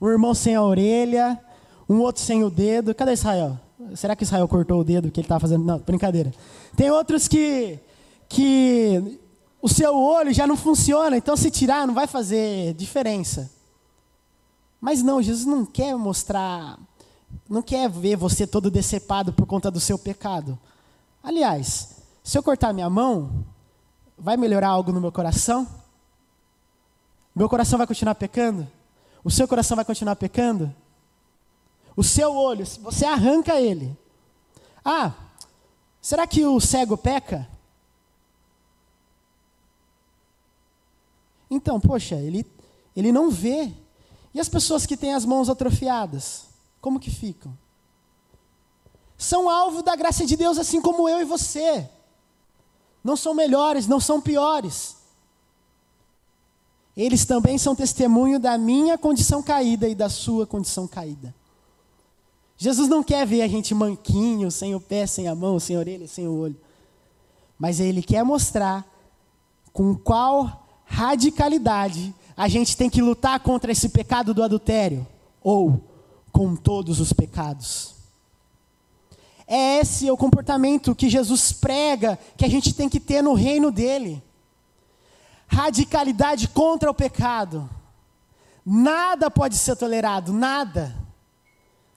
[0.00, 1.40] Um irmão sem a orelha,
[1.88, 2.94] um outro sem o dedo.
[2.94, 3.58] Cadê Israel?
[3.94, 5.64] Será que Israel cortou o dedo que ele estava fazendo?
[5.64, 6.32] Não, brincadeira.
[6.76, 7.78] Tem outros que,
[8.28, 9.20] que
[9.60, 13.50] o seu olho já não funciona, então se tirar não vai fazer diferença.
[14.80, 16.78] Mas não, Jesus não quer mostrar,
[17.48, 20.58] não quer ver você todo decepado por conta do seu pecado.
[21.22, 23.44] Aliás, se eu cortar minha mão,
[24.18, 25.66] vai melhorar algo no meu coração?
[27.34, 28.66] Meu coração vai continuar pecando?
[29.22, 30.72] O seu coração vai continuar pecando?
[31.96, 33.96] O seu olho, você arranca ele.
[34.84, 35.12] Ah,
[36.00, 37.48] será que o cego peca?
[41.50, 42.44] Então, poxa, ele,
[42.94, 43.72] ele não vê.
[44.34, 46.44] E as pessoas que têm as mãos atrofiadas,
[46.80, 47.56] como que ficam?
[49.16, 51.88] São alvo da graça de Deus, assim como eu e você.
[53.02, 54.96] Não são melhores, não são piores.
[56.94, 61.34] Eles também são testemunho da minha condição caída e da sua condição caída.
[62.56, 65.78] Jesus não quer ver a gente manquinho, sem o pé, sem a mão, sem a
[65.78, 66.56] orelha, sem o olho.
[67.58, 68.84] Mas ele quer mostrar
[69.72, 75.06] com qual radicalidade a gente tem que lutar contra esse pecado do adultério
[75.42, 75.82] ou
[76.32, 77.94] com todos os pecados.
[79.46, 83.70] É esse o comportamento que Jesus prega que a gente tem que ter no reino
[83.70, 84.22] dele.
[85.46, 87.68] Radicalidade contra o pecado.
[88.64, 91.05] Nada pode ser tolerado, nada.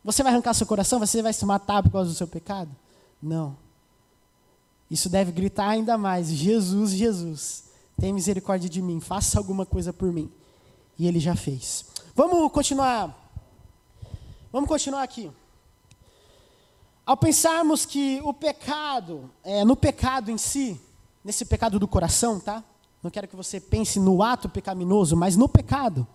[0.03, 0.99] Você vai arrancar seu coração?
[0.99, 2.69] Você vai se matar por causa do seu pecado?
[3.21, 3.57] Não.
[4.89, 7.65] Isso deve gritar ainda mais: Jesus, Jesus,
[7.99, 10.31] tem misericórdia de mim, faça alguma coisa por mim.
[10.97, 11.85] E ele já fez.
[12.15, 13.15] Vamos continuar.
[14.51, 15.31] Vamos continuar aqui.
[17.05, 20.79] Ao pensarmos que o pecado, é, no pecado em si,
[21.23, 22.63] nesse pecado do coração, tá?
[23.01, 26.07] Não quero que você pense no ato pecaminoso, mas no pecado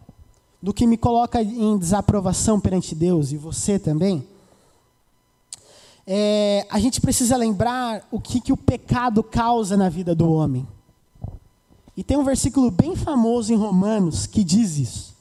[0.64, 4.26] do que me coloca em desaprovação perante Deus e você também,
[6.06, 10.66] é, a gente precisa lembrar o que, que o pecado causa na vida do homem.
[11.94, 15.14] E tem um versículo bem famoso em Romanos que diz isso,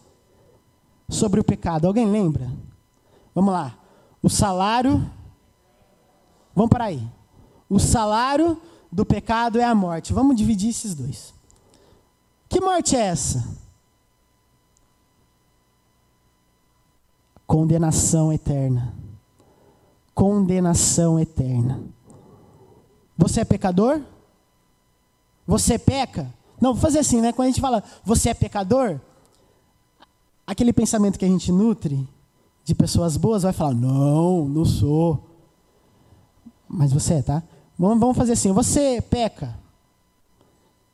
[1.10, 1.88] sobre o pecado.
[1.88, 2.50] Alguém lembra?
[3.36, 3.78] Vamos lá.
[4.22, 5.06] O salário.
[6.56, 7.06] Vamos para aí.
[7.70, 8.58] O salário
[8.90, 10.14] do pecado é a morte.
[10.14, 11.34] Vamos dividir esses dois.
[12.48, 13.62] Que morte é essa?
[17.46, 18.94] Condenação eterna.
[20.14, 21.82] Condenação eterna.
[23.18, 24.02] Você é pecador?
[25.46, 26.34] Você peca?
[26.60, 27.34] Não, vou fazer assim, né?
[27.34, 29.00] Quando a gente fala você é pecador,
[30.48, 32.08] aquele pensamento que a gente nutre
[32.64, 35.30] de pessoas boas vai falar: não, não sou.
[36.68, 37.44] Mas você é, tá?
[37.78, 39.58] Vamos, vamos fazer assim: você peca.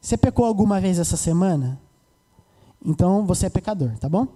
[0.02, 1.80] Você pecou alguma vez essa semana?
[2.84, 4.28] Então você é pecador, tá bom?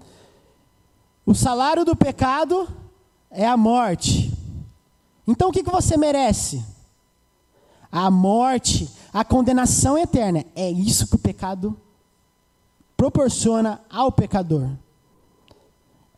[1.26, 2.68] O salário do pecado
[3.32, 4.32] é a morte.
[5.26, 6.64] Então o que, você merece?
[7.92, 10.46] A morte, a condenação eterna.
[10.56, 11.80] É isso que o pecado
[12.98, 14.70] proporciona ao pecador.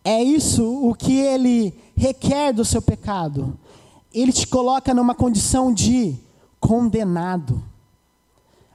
[0.03, 3.57] É isso o que ele requer do seu pecado.
[4.13, 6.15] Ele te coloca numa condição de
[6.59, 7.63] condenado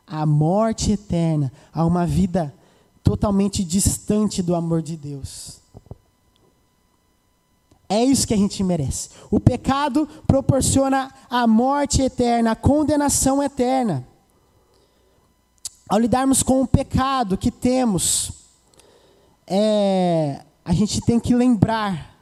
[0.06, 2.54] à morte eterna, a uma vida
[3.02, 5.59] totalmente distante do amor de Deus.
[7.92, 9.08] É isso que a gente merece.
[9.32, 14.06] O pecado proporciona a morte eterna, a condenação eterna.
[15.88, 18.30] Ao lidarmos com o pecado que temos,
[19.44, 22.16] é, a gente tem que lembrar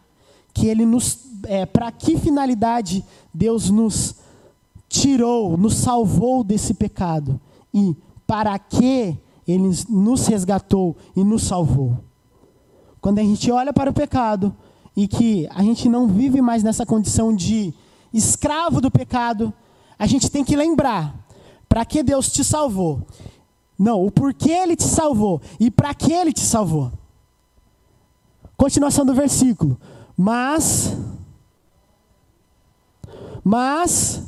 [0.55, 3.05] que ele nos, é, para que finalidade
[3.35, 4.15] Deus nos
[4.89, 7.39] tirou, nos salvou desse pecado
[7.75, 7.95] e
[8.27, 11.99] para que ele nos resgatou e nos salvou.
[13.03, 14.57] Quando a gente olha para o pecado,
[14.99, 17.73] e que a gente não vive mais nessa condição de
[18.13, 19.55] escravo do pecado,
[19.97, 21.15] a gente tem que lembrar
[21.69, 23.07] para que Deus te salvou.
[23.79, 26.91] Não, o porquê ele te salvou e para que ele te salvou.
[28.57, 29.81] Continuação do versículo.
[30.17, 30.97] Mas
[33.45, 34.21] mas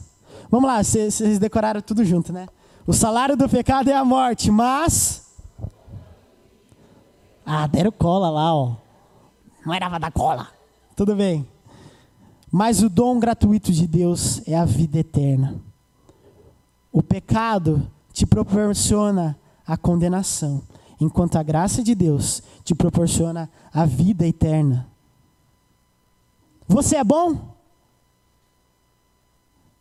[0.49, 2.47] vamos lá, vocês decoraram tudo junto, né?
[2.87, 5.35] O salário do pecado é a morte, mas
[7.45, 8.77] ah, deram cola lá, ó.
[9.67, 10.60] Não era pra dar cola.
[11.01, 11.49] Tudo bem.
[12.53, 15.59] Mas o dom gratuito de Deus é a vida eterna.
[16.93, 19.35] O pecado te proporciona
[19.67, 20.61] a condenação,
[21.01, 24.87] enquanto a graça de Deus te proporciona a vida eterna.
[26.69, 27.57] Você é bom?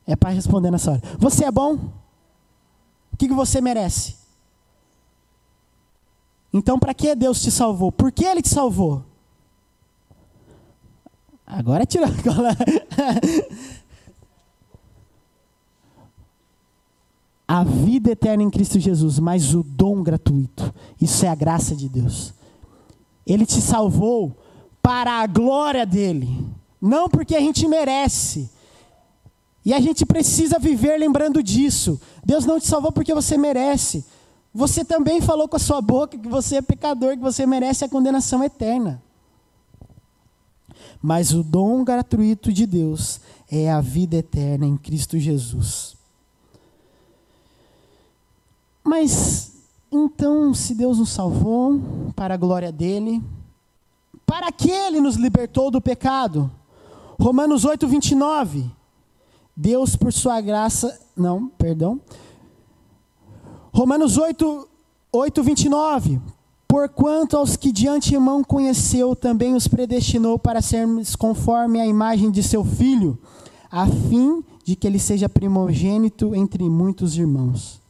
[0.08, 1.02] É para responder nessa hora.
[1.18, 1.92] Você é bom?
[3.12, 4.16] O que, você merece?
[6.54, 7.92] Então, para que Deus te salvou?
[7.92, 9.09] Por que Ele te salvou?
[11.50, 12.56] Agora tirou a cola.
[17.48, 20.72] a vida eterna em Cristo Jesus, mas o dom gratuito.
[21.02, 22.32] Isso é a graça de Deus.
[23.26, 24.38] Ele te salvou
[24.84, 26.46] para a glória dele,
[26.80, 28.48] não porque a gente merece.
[29.66, 32.00] E a gente precisa viver lembrando disso.
[32.24, 34.06] Deus não te salvou porque você merece.
[34.54, 37.90] Você também falou com a sua boca que você é pecador, que você merece a
[37.90, 39.02] condenação eterna.
[41.02, 45.96] Mas o dom gratuito de Deus é a vida eterna em Cristo Jesus.
[48.84, 49.54] Mas
[49.92, 51.82] Então, se Deus nos salvou
[52.16, 53.24] para a glória dele,
[54.26, 56.52] para que ele nos libertou do pecado?
[57.20, 58.70] Romanos 8, 29.
[59.56, 61.00] Deus, por sua graça.
[61.16, 62.00] Não, perdão.
[63.74, 64.70] Romanos 8,
[65.12, 66.22] 8 29.
[66.70, 72.44] Porquanto aos que de antemão conheceu, também os predestinou para sermos conforme a imagem de
[72.44, 73.18] seu filho,
[73.72, 77.82] a fim de que ele seja primogênito entre muitos irmãos.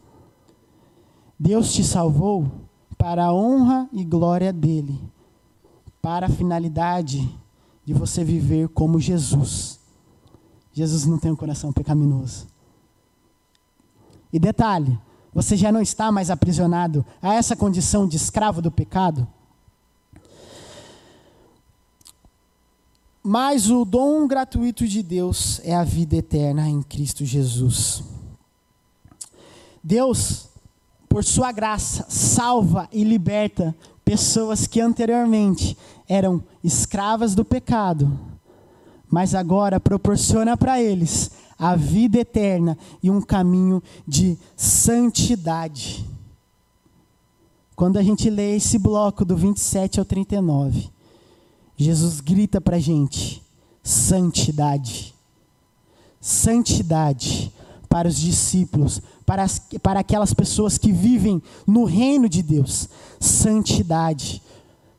[1.37, 2.49] Deus te salvou
[2.97, 4.97] para a honra e glória dele,
[6.01, 7.29] para a finalidade
[7.83, 9.77] de você viver como Jesus.
[10.71, 12.47] Jesus não tem um coração pecaminoso.
[14.31, 14.97] E detalhe,
[15.33, 19.27] você já não está mais aprisionado a essa condição de escravo do pecado?
[23.21, 28.03] Mas o dom gratuito de Deus é a vida eterna em Cristo Jesus.
[29.83, 30.47] Deus,
[31.07, 38.19] por sua graça, salva e liberta pessoas que anteriormente eram escravas do pecado,
[39.07, 46.07] mas agora proporciona para eles a vida eterna e um caminho de santidade.
[47.75, 50.89] Quando a gente lê esse bloco do 27 ao 39,
[51.75, 53.43] Jesus grita para a gente:
[53.83, 55.13] santidade.
[56.21, 57.51] Santidade
[57.87, 62.89] para os discípulos, para, as, para aquelas pessoas que vivem no reino de Deus.
[63.19, 64.41] Santidade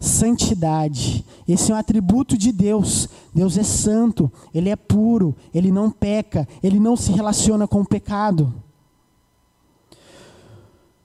[0.00, 1.24] santidade.
[1.46, 3.08] Esse é um atributo de Deus.
[3.34, 7.86] Deus é santo, ele é puro, ele não peca, ele não se relaciona com o
[7.86, 8.52] pecado.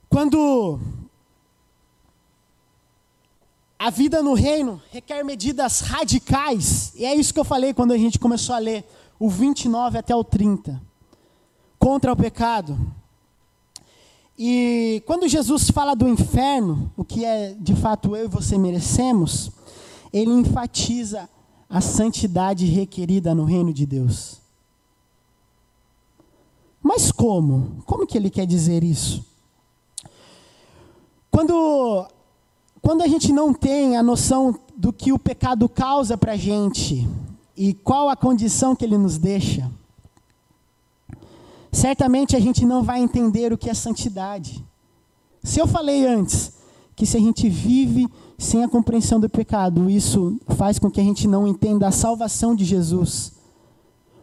[0.10, 0.80] Quando
[3.78, 7.98] a vida no reino requer medidas radicais, e é isso que eu falei quando a
[7.98, 8.86] gente começou a ler
[9.20, 10.82] o 29 até o 30,
[11.78, 12.78] contra o pecado.
[14.38, 19.50] E quando Jesus fala do inferno, o que é de fato eu e você merecemos,
[20.12, 21.30] ele enfatiza
[21.70, 24.42] a santidade requerida no reino de Deus.
[26.82, 27.82] Mas como?
[27.86, 29.26] Como que ele quer dizer isso?
[31.32, 32.08] Quando,
[32.82, 37.08] quando a gente não tem a noção do que o pecado causa para a gente
[37.58, 39.70] e qual a condição que ele nos deixa,
[41.76, 44.64] certamente a gente não vai entender o que é santidade.
[45.44, 46.54] Se eu falei antes
[46.96, 48.08] que se a gente vive
[48.38, 52.56] sem a compreensão do pecado, isso faz com que a gente não entenda a salvação
[52.56, 53.34] de Jesus.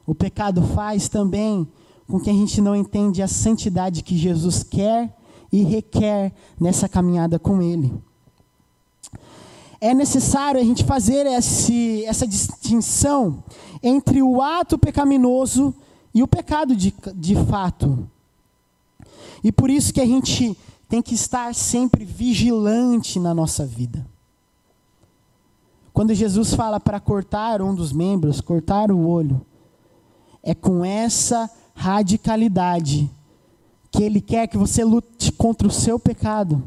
[0.06, 1.68] O pecado faz também
[2.08, 5.14] com que a gente não entende a santidade que Jesus quer
[5.52, 7.92] e requer nessa caminhada com Ele.
[9.78, 13.44] É necessário a gente fazer esse, essa distinção
[13.82, 15.74] entre o ato pecaminoso
[16.14, 18.08] e o pecado de, de fato.
[19.42, 20.56] E por isso que a gente
[20.88, 24.06] tem que estar sempre vigilante na nossa vida.
[25.92, 29.44] Quando Jesus fala para cortar um dos membros, cortar o olho,
[30.42, 33.10] é com essa radicalidade
[33.90, 36.66] que ele quer que você lute contra o seu pecado.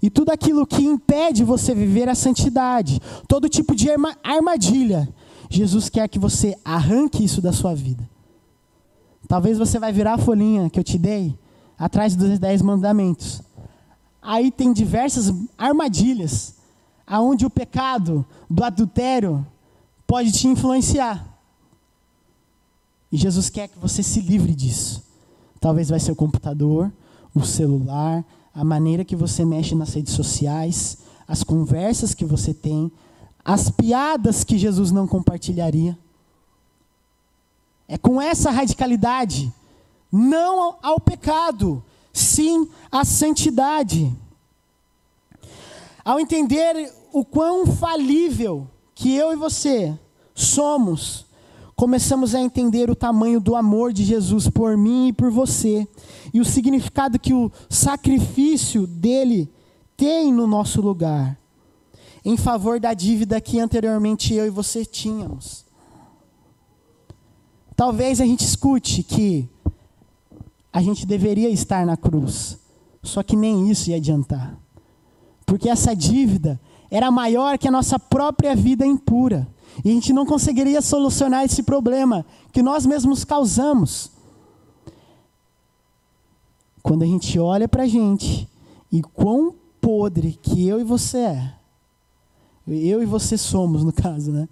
[0.00, 3.88] E tudo aquilo que impede você viver a santidade, todo tipo de
[4.22, 5.08] armadilha,
[5.50, 8.08] Jesus quer que você arranque isso da sua vida.
[9.26, 11.38] Talvez você vai virar a folhinha que eu te dei
[11.78, 13.42] atrás dos dez mandamentos.
[14.20, 16.56] Aí tem diversas armadilhas
[17.06, 19.46] aonde o pecado do adultério
[20.06, 21.26] pode te influenciar.
[23.10, 25.02] E Jesus quer que você se livre disso.
[25.60, 26.92] Talvez vai ser o computador,
[27.34, 32.92] o celular, a maneira que você mexe nas redes sociais, as conversas que você tem,
[33.44, 35.96] as piadas que Jesus não compartilharia.
[37.88, 39.50] É com essa radicalidade,
[40.12, 44.14] não ao pecado, sim à santidade.
[46.04, 49.98] Ao entender o quão falível que eu e você
[50.34, 51.26] somos,
[51.74, 55.86] começamos a entender o tamanho do amor de Jesus por mim e por você,
[56.34, 59.48] e o significado que o sacrifício dele
[59.96, 61.38] tem no nosso lugar,
[62.24, 65.67] em favor da dívida que anteriormente eu e você tínhamos.
[67.78, 69.48] Talvez a gente escute que
[70.72, 72.58] a gente deveria estar na cruz,
[73.04, 74.58] só que nem isso ia adiantar.
[75.46, 76.60] Porque essa dívida
[76.90, 79.46] era maior que a nossa própria vida impura.
[79.84, 84.10] E a gente não conseguiria solucionar esse problema que nós mesmos causamos.
[86.82, 88.48] Quando a gente olha para a gente
[88.90, 91.54] e quão podre que eu e você é,
[92.66, 94.48] eu e você somos, no caso, né?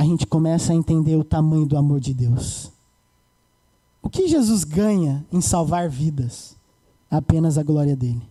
[0.00, 2.70] A gente começa a entender o tamanho do amor de Deus.
[4.02, 6.56] O que Jesus ganha em salvar vidas?
[7.10, 8.22] apenas a glória dele.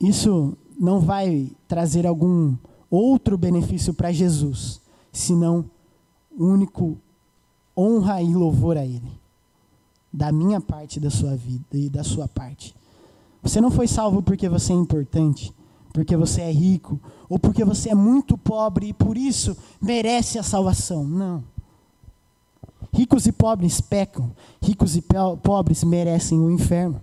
[0.00, 2.56] Isso não vai trazer algum
[2.90, 4.80] outro benefício para Jesus,
[5.12, 5.66] senão
[6.36, 6.96] único
[7.76, 9.12] honra e louvor a Ele,
[10.10, 12.74] da minha parte da sua vida e da sua parte.
[13.42, 15.52] Você não foi salvo porque você é importante,
[15.92, 16.98] porque você é rico,
[17.30, 21.04] ou porque você é muito pobre e por isso merece a salvação.
[21.04, 21.44] Não.
[22.92, 25.04] Ricos e pobres pecam, ricos e
[25.40, 27.00] pobres merecem o inferno.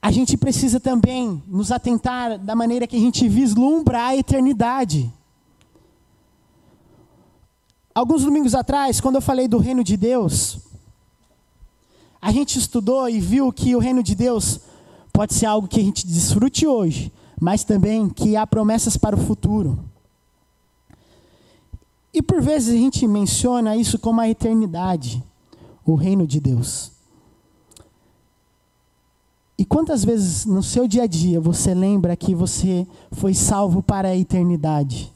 [0.00, 5.12] A gente precisa também nos atentar da maneira que a gente vislumbra a eternidade.
[7.94, 10.58] Alguns domingos atrás, quando eu falei do reino de Deus,
[12.20, 14.60] a gente estudou e viu que o reino de Deus
[15.12, 17.12] pode ser algo que a gente desfrute hoje,
[17.44, 19.78] mas também que há promessas para o futuro.
[22.10, 25.22] E por vezes a gente menciona isso como a eternidade,
[25.84, 26.90] o reino de Deus.
[29.58, 34.08] E quantas vezes no seu dia a dia você lembra que você foi salvo para
[34.08, 35.12] a eternidade?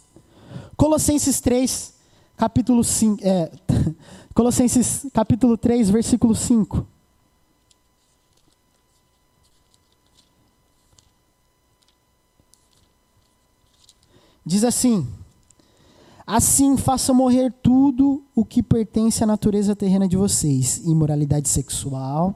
[0.76, 1.94] Colossenses 3,
[2.36, 3.50] capítulo 5, é,
[4.34, 6.86] Colossenses capítulo 3, versículo 5.
[14.49, 15.07] Diz assim:
[16.26, 22.34] Assim faça morrer tudo o que pertence à natureza terrena de vocês: imoralidade sexual,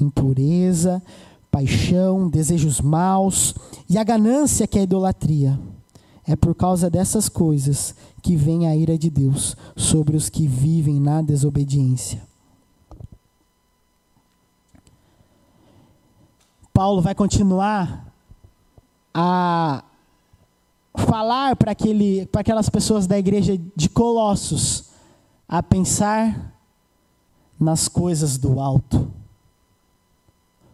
[0.00, 1.00] impureza,
[1.52, 3.54] paixão, desejos maus
[3.88, 5.56] e a ganância que é a idolatria.
[6.26, 10.98] É por causa dessas coisas que vem a ira de Deus sobre os que vivem
[10.98, 12.20] na desobediência.
[16.72, 18.12] Paulo vai continuar
[19.14, 19.84] a
[20.96, 24.90] falar para aquelas pessoas da igreja de Colossos
[25.48, 26.52] a pensar
[27.58, 29.10] nas coisas do alto.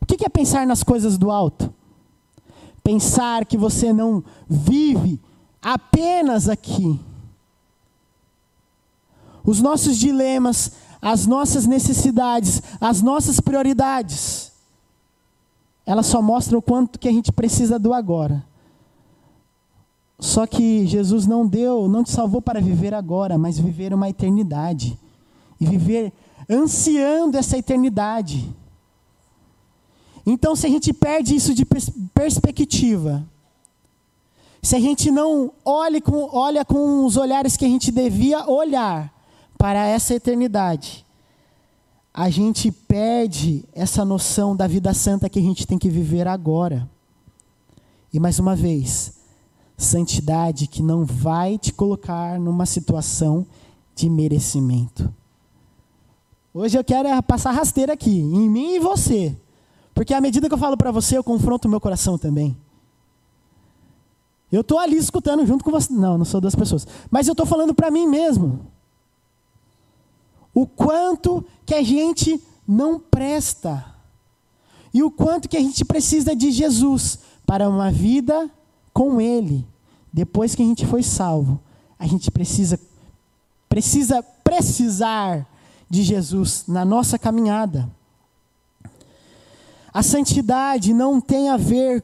[0.01, 1.73] O que é pensar nas coisas do alto?
[2.83, 5.21] Pensar que você não vive
[5.63, 6.99] apenas aqui.
[9.45, 14.53] Os nossos dilemas, as nossas necessidades, as nossas prioridades,
[15.87, 18.45] elas só mostram o quanto que a gente precisa do agora.
[20.21, 24.99] Só que Jesus não deu, não te salvou para viver agora, mas viver uma eternidade.
[25.59, 26.13] E viver
[26.49, 28.55] ansiando essa eternidade.
[30.27, 31.65] Então, se a gente perde isso de
[32.15, 33.27] perspectiva,
[34.63, 39.11] se a gente não olha com, olha com os olhares que a gente devia olhar
[39.57, 41.05] para essa eternidade,
[42.13, 46.87] a gente perde essa noção da vida santa que a gente tem que viver agora.
[48.13, 49.20] E mais uma vez,
[49.81, 53.47] Santidade que não vai te colocar numa situação
[53.95, 55.13] de merecimento.
[56.53, 59.35] Hoje eu quero é passar rasteira aqui, em mim e você.
[59.95, 62.57] Porque à medida que eu falo para você, eu confronto o meu coração também.
[64.53, 65.93] Eu estou ali escutando junto com você.
[65.93, 66.87] Não, não sou duas pessoas.
[67.11, 68.67] Mas eu estou falando para mim mesmo.
[70.53, 73.95] O quanto que a gente não presta.
[74.93, 78.51] E o quanto que a gente precisa de Jesus para uma vida
[78.93, 79.67] com Ele,
[80.13, 81.61] depois que a gente foi salvo,
[81.99, 82.79] a gente precisa
[83.69, 85.47] precisa precisar
[85.89, 87.89] de Jesus na nossa caminhada.
[89.93, 92.03] A santidade não tem a ver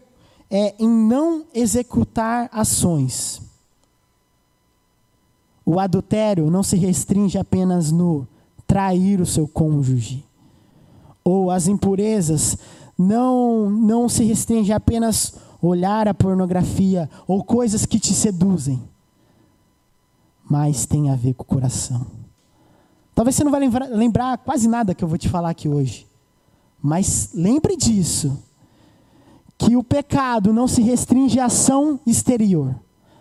[0.50, 3.42] é, em não executar ações.
[5.64, 8.26] O adultério não se restringe apenas no
[8.66, 10.24] trair o seu cônjuge.
[11.24, 12.56] Ou as impurezas
[12.96, 15.34] não, não se restringe apenas
[15.66, 18.82] olhar a pornografia ou coisas que te seduzem,
[20.48, 22.06] mas tem a ver com o coração.
[23.14, 26.06] Talvez você não vai lembrar, lembrar quase nada que eu vou te falar aqui hoje,
[26.82, 28.42] mas lembre disso,
[29.58, 32.74] que o pecado não se restringe à ação exterior,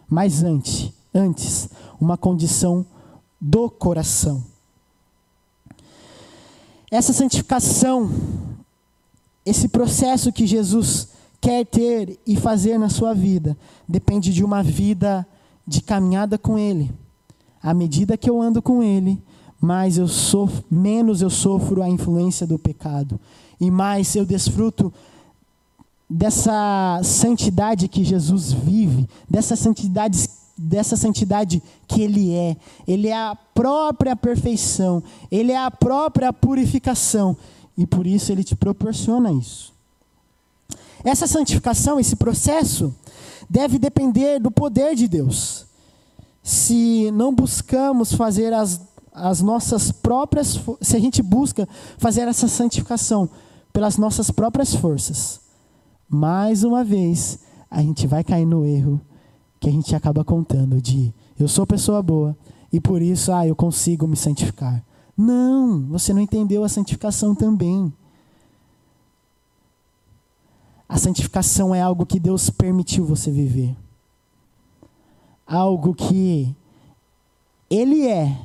[0.08, 1.70] mas antes, antes,
[2.00, 2.86] uma condição
[3.40, 4.44] do coração.
[6.92, 8.12] Essa santificação,
[9.46, 11.15] esse processo que Jesus
[11.46, 13.56] quer ter e fazer na sua vida
[13.88, 15.24] depende de uma vida
[15.68, 16.92] de caminhada com Ele.
[17.62, 19.22] À medida que eu ando com Ele,
[19.62, 23.20] mais eu sofro, menos eu sofro a influência do pecado
[23.62, 24.92] e mais eu desfruto
[26.10, 30.28] dessa santidade que Jesus vive, dessa santidade
[30.58, 32.56] dessa santidade que ele é.
[32.88, 37.38] Ele é a própria perfeição, ele é a própria purificação
[37.78, 39.75] e por isso ele te proporciona isso.
[41.04, 42.94] Essa santificação, esse processo,
[43.50, 45.66] deve depender do poder de Deus.
[46.44, 48.82] Se não buscamos fazer as,
[49.14, 51.68] as nossas próprias, se a gente busca
[51.98, 53.30] fazer essa santificação
[53.74, 55.40] pelas nossas próprias forças,
[56.08, 57.40] mais uma vez
[57.70, 59.02] a gente vai cair no erro
[59.60, 62.38] que a gente acaba contando de eu sou pessoa boa
[62.72, 64.84] e por isso ah, eu consigo me santificar.
[65.18, 67.92] Não, você não entendeu a santificação também.
[70.88, 73.76] A santificação é algo que Deus permitiu você viver.
[75.46, 76.56] Algo que
[77.70, 78.38] Ele é.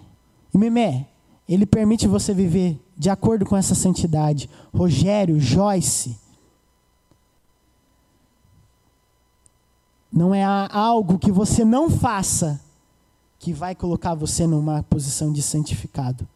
[0.53, 1.07] E Memé,
[1.49, 4.49] Ele permite você viver de acordo com essa santidade.
[4.75, 6.19] Rogério, Joyce.
[10.13, 12.61] Não é algo que você não faça
[13.39, 16.29] que vai colocar você numa posição de santificado.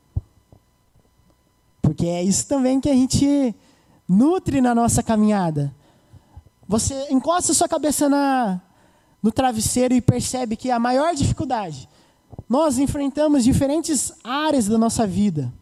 [1.83, 3.55] Porque é isso também que a gente
[4.09, 5.75] nutre na nossa caminhada.
[6.67, 8.61] Você encosta sua cabeça na,
[9.23, 11.89] no travesseiro e percebe que a maior dificuldade,
[12.49, 15.53] nós enfrentamos diferentes áreas da nossa vida.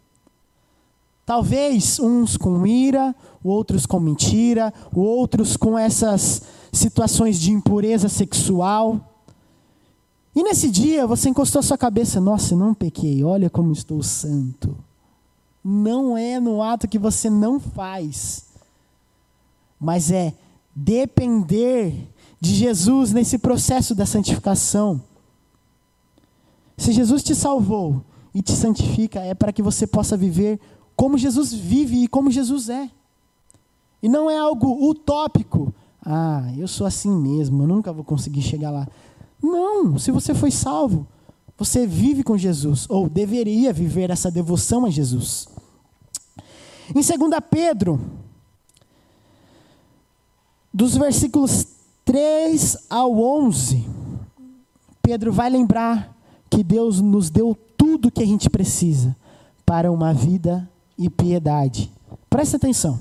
[1.25, 6.43] Talvez uns com ira, outros com mentira, outros com essas
[6.73, 9.01] situações de impureza sexual.
[10.35, 14.77] E nesse dia você encostou a sua cabeça, nossa, não pequei, olha como estou santo.
[15.65, 18.47] Não é no ato que você não faz,
[19.79, 20.35] mas é
[20.75, 22.09] depender
[22.41, 25.01] de Jesus nesse processo da santificação.
[26.77, 28.03] Se Jesus te salvou
[28.35, 30.59] e te santifica, é para que você possa viver
[30.97, 32.91] como Jesus vive e como Jesus é.
[34.03, 35.73] E não é algo utópico.
[36.05, 38.89] Ah, eu sou assim mesmo, eu nunca vou conseguir chegar lá.
[39.41, 41.07] Não, se você foi salvo,
[41.57, 45.47] você vive com Jesus, ou deveria viver essa devoção a Jesus.
[46.91, 47.07] Em 2
[47.49, 48.01] Pedro,
[50.73, 51.67] dos versículos
[52.05, 53.87] 3 ao 11,
[55.03, 56.17] Pedro vai lembrar
[56.49, 59.17] que Deus nos deu tudo que a gente precisa
[59.67, 60.69] para uma vida
[60.99, 61.91] e piedade.
[62.29, 62.99] Presta atenção.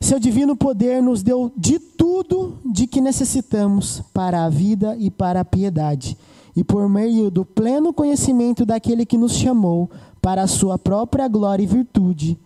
[0.00, 5.40] Seu divino poder nos deu de tudo de que necessitamos para a vida e para
[5.40, 6.16] a piedade,
[6.54, 11.62] e por meio do pleno conhecimento daquele que nos chamou para a sua própria glória
[11.62, 12.38] e virtude,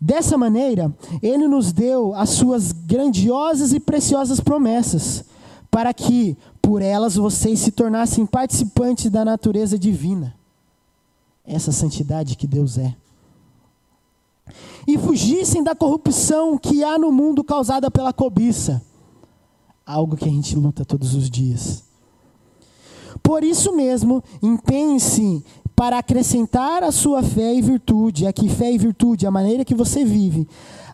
[0.00, 5.24] Dessa maneira, ele nos deu as suas grandiosas e preciosas promessas,
[5.70, 10.34] para que por elas vocês se tornassem participantes da natureza divina.
[11.44, 12.96] Essa santidade que Deus é.
[14.86, 18.82] E fugissem da corrupção que há no mundo causada pela cobiça.
[19.84, 21.84] Algo que a gente luta todos os dias.
[23.22, 25.44] Por isso mesmo, empenhe-se
[25.80, 30.04] para acrescentar a sua fé e virtude, aqui fé e virtude, a maneira que você
[30.04, 30.46] vive,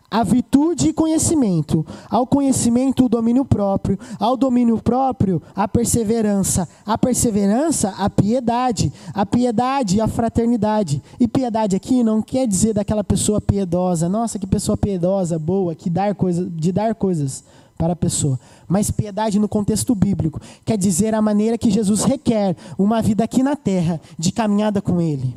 [0.09, 6.97] a virtude e conhecimento, ao conhecimento o domínio próprio, ao domínio próprio a perseverança, a
[6.97, 11.03] perseverança a piedade, a piedade a fraternidade.
[11.19, 15.89] E piedade aqui não quer dizer daquela pessoa piedosa, nossa que pessoa piedosa, boa, que
[15.89, 17.43] dar coisa, de dar coisas
[17.77, 18.39] para a pessoa.
[18.67, 23.43] Mas piedade no contexto bíblico quer dizer a maneira que Jesus requer uma vida aqui
[23.43, 25.35] na terra, de caminhada com Ele.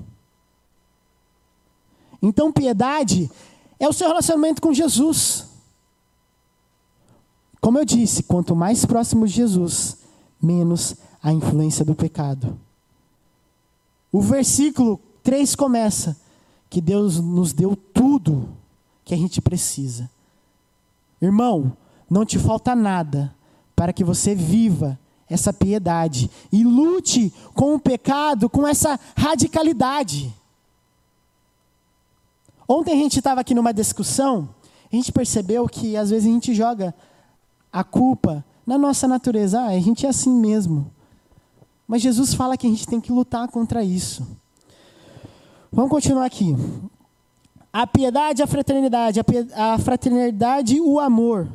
[2.23, 3.31] Então, piedade
[3.79, 5.47] é o seu relacionamento com Jesus.
[7.61, 9.99] Como eu disse, quanto mais próximo de Jesus,
[10.43, 12.59] menos a influência do pecado.
[14.13, 16.17] O versículo 3 começa:
[16.71, 18.49] que Deus nos deu tudo
[19.05, 20.09] que a gente precisa.
[21.21, 21.77] Irmão,
[22.11, 23.33] não te falta nada
[23.77, 24.99] para que você viva
[25.29, 30.35] essa piedade e lute com o pecado com essa radicalidade.
[32.69, 34.49] Ontem a gente estava aqui numa discussão,
[34.93, 36.93] a gente percebeu que às vezes a gente joga
[37.73, 40.91] a culpa na nossa natureza, ah, a gente é assim mesmo.
[41.87, 44.27] Mas Jesus fala que a gente tem que lutar contra isso.
[45.73, 46.55] Vamos continuar aqui.
[47.73, 49.21] A piedade, a fraternidade,
[49.55, 51.49] a, fraternidade e o amor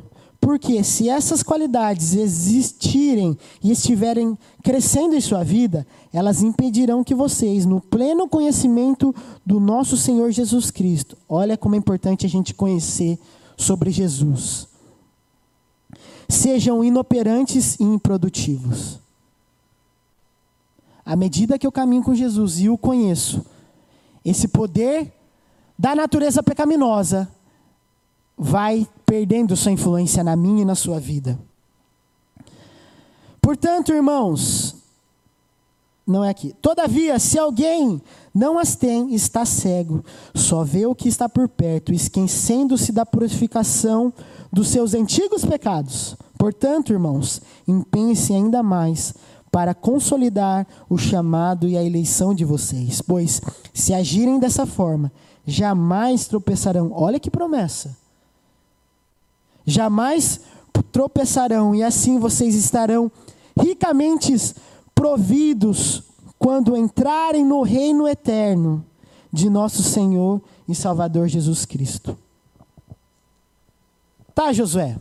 [0.46, 7.66] porque se essas qualidades existirem e estiverem crescendo em sua vida, elas impedirão que vocês,
[7.66, 9.12] no pleno conhecimento
[9.44, 13.18] do nosso Senhor Jesus Cristo, olha como é importante a gente conhecer
[13.56, 14.68] sobre Jesus,
[16.28, 19.00] sejam inoperantes e improdutivos.
[21.04, 23.44] À medida que eu caminho com Jesus e o conheço,
[24.24, 25.12] esse poder
[25.76, 27.28] da natureza pecaminosa
[28.38, 31.38] vai perdendo sua influência na minha e na sua vida.
[33.40, 34.74] Portanto, irmãos,
[36.06, 36.54] não é aqui.
[36.60, 38.02] Todavia, se alguém
[38.34, 40.04] não as tem, está cego,
[40.34, 44.12] só vê o que está por perto, esquecendo-se da purificação
[44.52, 46.16] dos seus antigos pecados.
[46.38, 49.14] Portanto, irmãos, empenhe-se ainda mais
[49.50, 53.00] para consolidar o chamado e a eleição de vocês.
[53.00, 53.40] Pois,
[53.72, 55.10] se agirem dessa forma,
[55.46, 56.90] jamais tropeçarão.
[56.92, 58.05] Olha que promessa!
[59.66, 60.40] Jamais
[60.92, 63.10] tropeçarão, e assim vocês estarão
[63.60, 64.34] ricamente
[64.94, 66.02] providos
[66.38, 68.84] quando entrarem no reino eterno
[69.32, 72.16] de nosso Senhor e Salvador Jesus Cristo.
[74.34, 74.96] Tá, Josué?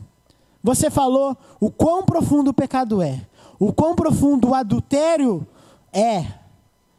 [0.64, 3.22] Você falou o quão profundo o pecado é,
[3.60, 5.46] o quão profundo o adultério
[5.94, 6.26] é,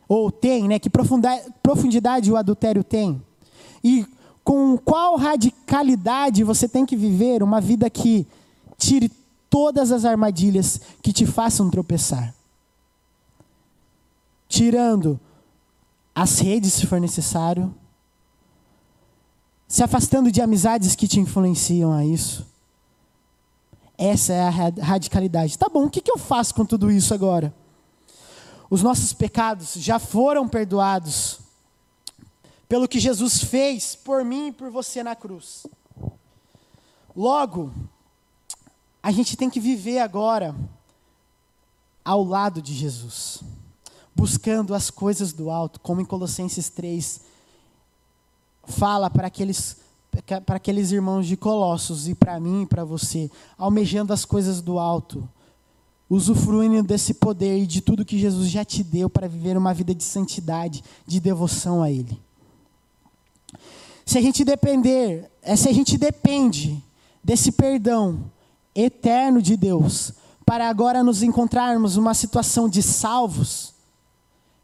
[0.09, 0.79] ou tem, né?
[0.79, 0.91] Que
[1.63, 3.21] profundidade o adultério tem.
[3.83, 4.07] E
[4.47, 8.25] com qual radicalidade você tem que viver uma vida que
[8.79, 9.11] tire
[9.51, 12.33] todas as armadilhas que te façam tropeçar.
[14.49, 15.19] Tirando
[16.15, 17.75] as redes, se for necessário,
[19.67, 22.47] se afastando de amizades que te influenciam a isso
[23.99, 25.59] essa é a radicalidade.
[25.59, 27.55] Tá bom, o que, eu faço com tudo isso agora?
[28.69, 31.39] Os nossos pecados já foram perdoados
[32.69, 35.67] pelo que Jesus fez por mim e por você na cruz.
[37.15, 37.73] Logo,
[39.03, 40.55] a gente tem que viver agora
[42.05, 43.41] ao lado de Jesus,
[44.15, 47.21] buscando as coisas do alto, como em Colossenses 3
[48.67, 49.77] fala para aqueles
[50.47, 54.79] para aqueles irmãos de Colossos e para mim e para você, almejando as coisas do
[54.79, 55.29] alto,
[56.09, 59.95] usufruindo desse poder e de tudo que Jesus já te deu para viver uma vida
[59.95, 62.19] de santidade, de devoção a Ele.
[64.07, 66.81] Se a gente depender, é, se a gente depende
[67.23, 68.31] desse perdão
[68.73, 70.13] eterno de Deus,
[70.45, 73.75] para agora nos encontrarmos numa situação de salvos,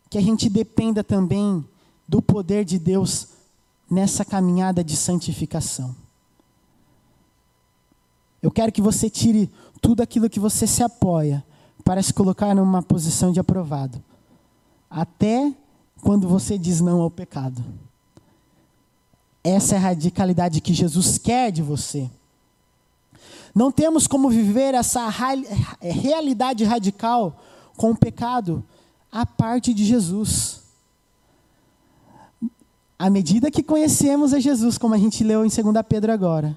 [0.08, 1.66] que a gente dependa também
[2.06, 3.28] do poder de Deus
[3.90, 5.94] nessa caminhada de santificação.
[8.40, 11.44] Eu quero que você tire tudo aquilo que você se apoia
[11.84, 14.02] para se colocar numa posição de aprovado.
[14.88, 15.52] Até
[16.00, 17.62] quando você diz não ao pecado.
[19.44, 22.08] Essa é a radicalidade que Jesus quer de você.
[23.54, 25.08] Não temos como viver essa
[25.80, 27.40] realidade radical
[27.76, 28.64] com o pecado
[29.10, 30.62] a parte de Jesus
[33.02, 36.56] à medida que conhecemos a Jesus, como a gente leu em 2 Pedro agora,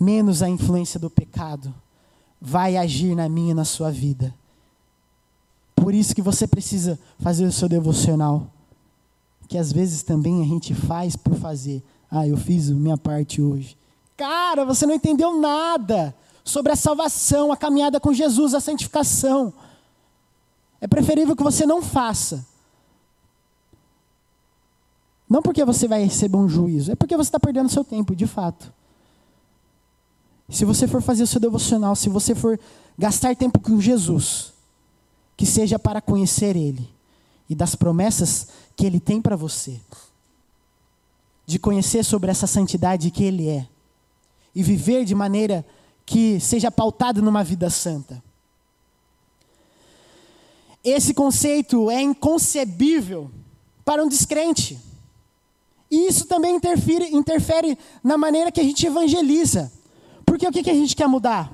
[0.00, 1.74] menos a influência do pecado
[2.40, 4.34] vai agir na minha e na sua vida.
[5.76, 8.50] Por isso que você precisa fazer o seu devocional,
[9.48, 11.82] que às vezes também a gente faz por fazer.
[12.10, 13.76] Ah, eu fiz a minha parte hoje.
[14.16, 16.14] Cara, você não entendeu nada
[16.44, 19.52] sobre a salvação, a caminhada com Jesus, a santificação.
[20.80, 22.44] É preferível que você não faça
[25.28, 28.26] não porque você vai receber um juízo, é porque você está perdendo seu tempo, de
[28.26, 28.72] fato.
[30.48, 32.56] Se você for fazer o seu devocional, se você for
[32.96, 34.52] gastar tempo com Jesus,
[35.36, 36.88] que seja para conhecer Ele
[37.48, 39.80] e das promessas que Ele tem para você,
[41.46, 43.66] de conhecer sobre essa santidade que Ele é,
[44.54, 45.64] e viver de maneira
[46.06, 48.22] que seja pautado numa vida santa.
[50.82, 53.30] Esse conceito é inconcebível
[53.84, 54.78] para um descrente.
[55.90, 59.72] E isso também interfere, interfere na maneira que a gente evangeliza.
[60.26, 61.52] Porque o que, que a gente quer mudar?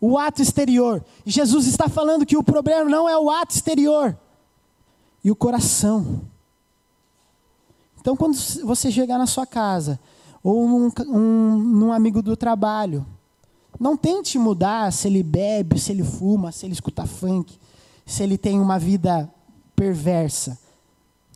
[0.00, 1.04] O ato exterior.
[1.24, 4.18] Jesus está falando que o problema não é o ato exterior,
[5.24, 6.20] e o coração.
[7.98, 9.98] Então, quando você chegar na sua casa,
[10.42, 13.06] ou num, um, num amigo do trabalho,
[13.80, 17.58] não tente mudar se ele bebe, se ele fuma, se ele escuta funk,
[18.04, 19.28] se ele tem uma vida
[19.74, 20.58] perversa.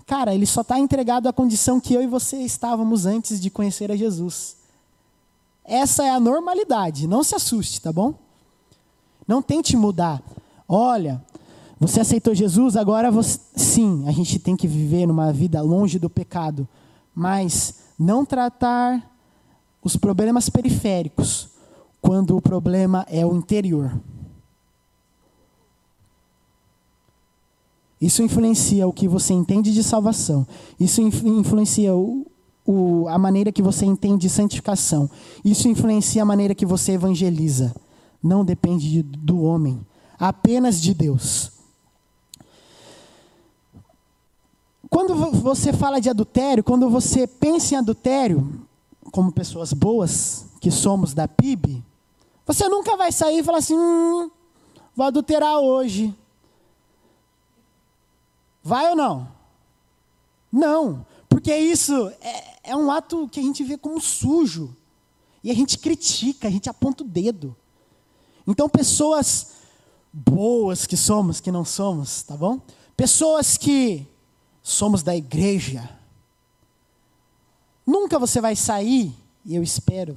[0.06, 3.90] Cara, ele só está entregado à condição que eu e você estávamos antes de conhecer
[3.90, 4.56] a Jesus.
[5.64, 8.14] Essa é a normalidade, não se assuste, tá bom?
[9.26, 10.22] Não tente mudar.
[10.66, 11.22] Olha,
[11.78, 13.38] você aceitou Jesus, agora você...
[13.54, 16.66] sim, a gente tem que viver numa vida longe do pecado,
[17.14, 19.08] mas não tratar
[19.82, 21.48] os problemas periféricos
[22.00, 23.92] quando o problema é o interior.
[28.00, 30.46] Isso influencia o que você entende de salvação.
[30.78, 32.26] Isso influencia o,
[32.64, 35.10] o, a maneira que você entende de santificação.
[35.44, 37.74] Isso influencia a maneira que você evangeliza.
[38.22, 39.80] Não depende de, do homem,
[40.18, 41.57] apenas de Deus.
[44.90, 48.66] Quando você fala de adultério, quando você pensa em adultério,
[49.12, 51.82] como pessoas boas que somos da PIB,
[52.46, 54.30] você nunca vai sair e falar assim: hum,
[54.96, 56.14] vou adulterar hoje.
[58.62, 59.28] Vai ou não?
[60.50, 64.74] Não, porque isso é, é um ato que a gente vê como sujo.
[65.44, 67.56] E a gente critica, a gente aponta o dedo.
[68.46, 69.52] Então, pessoas
[70.12, 72.60] boas que somos, que não somos, tá bom?
[72.96, 74.06] Pessoas que
[74.68, 75.88] somos da igreja.
[77.86, 80.14] Nunca você vai sair, e eu espero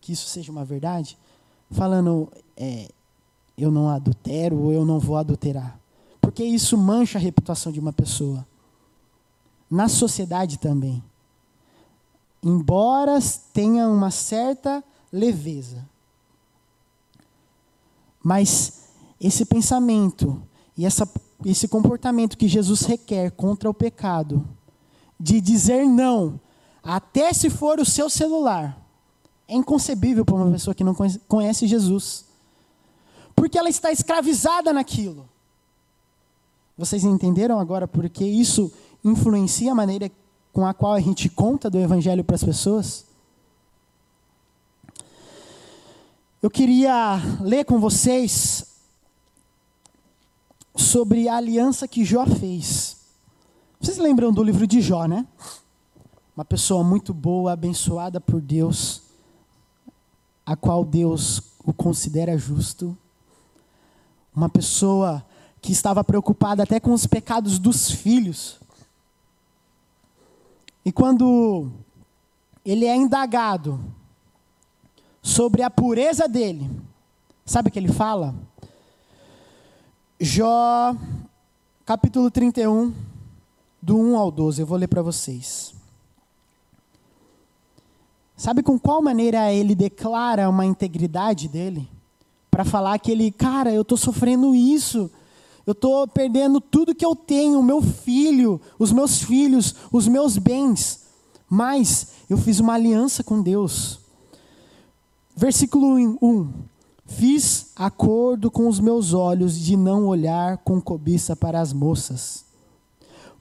[0.00, 1.18] que isso seja uma verdade,
[1.72, 2.88] falando, é,
[3.58, 5.76] eu não adultero ou eu não vou adulterar.
[6.20, 8.46] Porque isso mancha a reputação de uma pessoa.
[9.68, 11.02] Na sociedade também.
[12.40, 13.18] Embora
[13.52, 15.84] tenha uma certa leveza.
[18.22, 18.84] Mas
[19.20, 20.40] esse pensamento
[20.76, 21.08] e essa,
[21.44, 24.46] esse comportamento que Jesus requer contra o pecado,
[25.18, 26.40] de dizer não,
[26.82, 28.80] até se for o seu celular,
[29.46, 30.94] é inconcebível para uma pessoa que não
[31.28, 32.24] conhece Jesus.
[33.34, 35.28] Porque ela está escravizada naquilo.
[36.76, 38.72] Vocês entenderam agora porque isso
[39.04, 40.10] influencia a maneira
[40.52, 43.04] com a qual a gente conta do Evangelho para as pessoas?
[46.42, 48.73] Eu queria ler com vocês
[50.74, 52.96] sobre a aliança que Jó fez.
[53.80, 55.26] Vocês lembram do livro de Jó, né?
[56.36, 59.02] Uma pessoa muito boa, abençoada por Deus,
[60.44, 62.96] a qual Deus o considera justo.
[64.34, 65.24] Uma pessoa
[65.62, 68.58] que estava preocupada até com os pecados dos filhos.
[70.84, 71.70] E quando
[72.64, 73.80] ele é indagado
[75.22, 76.70] sobre a pureza dele,
[77.46, 78.34] sabe o que ele fala?
[80.20, 80.94] Jó,
[81.84, 82.94] capítulo 31,
[83.82, 85.74] do 1 ao 12, eu vou ler para vocês.
[88.36, 91.88] Sabe com qual maneira ele declara uma integridade dele?
[92.48, 95.10] Para falar que ele, cara, eu estou sofrendo isso,
[95.66, 100.38] eu estou perdendo tudo que eu tenho, o meu filho, os meus filhos, os meus
[100.38, 101.06] bens,
[101.50, 103.98] mas eu fiz uma aliança com Deus.
[105.34, 106.52] Versículo 1:
[107.16, 112.44] Fiz acordo com os meus olhos de não olhar com cobiça para as moças.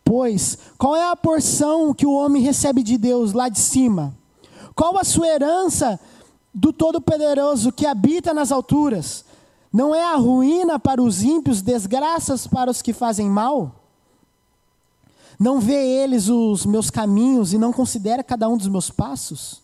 [0.06, 4.16] Pois, qual é a porção que o homem recebe de Deus lá de cima?
[4.76, 6.00] Qual a sua herança
[6.54, 9.26] do Todo-Poderoso que habita nas alturas?
[9.72, 13.74] Não é a ruína para os ímpios, desgraças para os que fazem mal?
[15.40, 19.64] Não vê eles os meus caminhos e não considera cada um dos meus passos?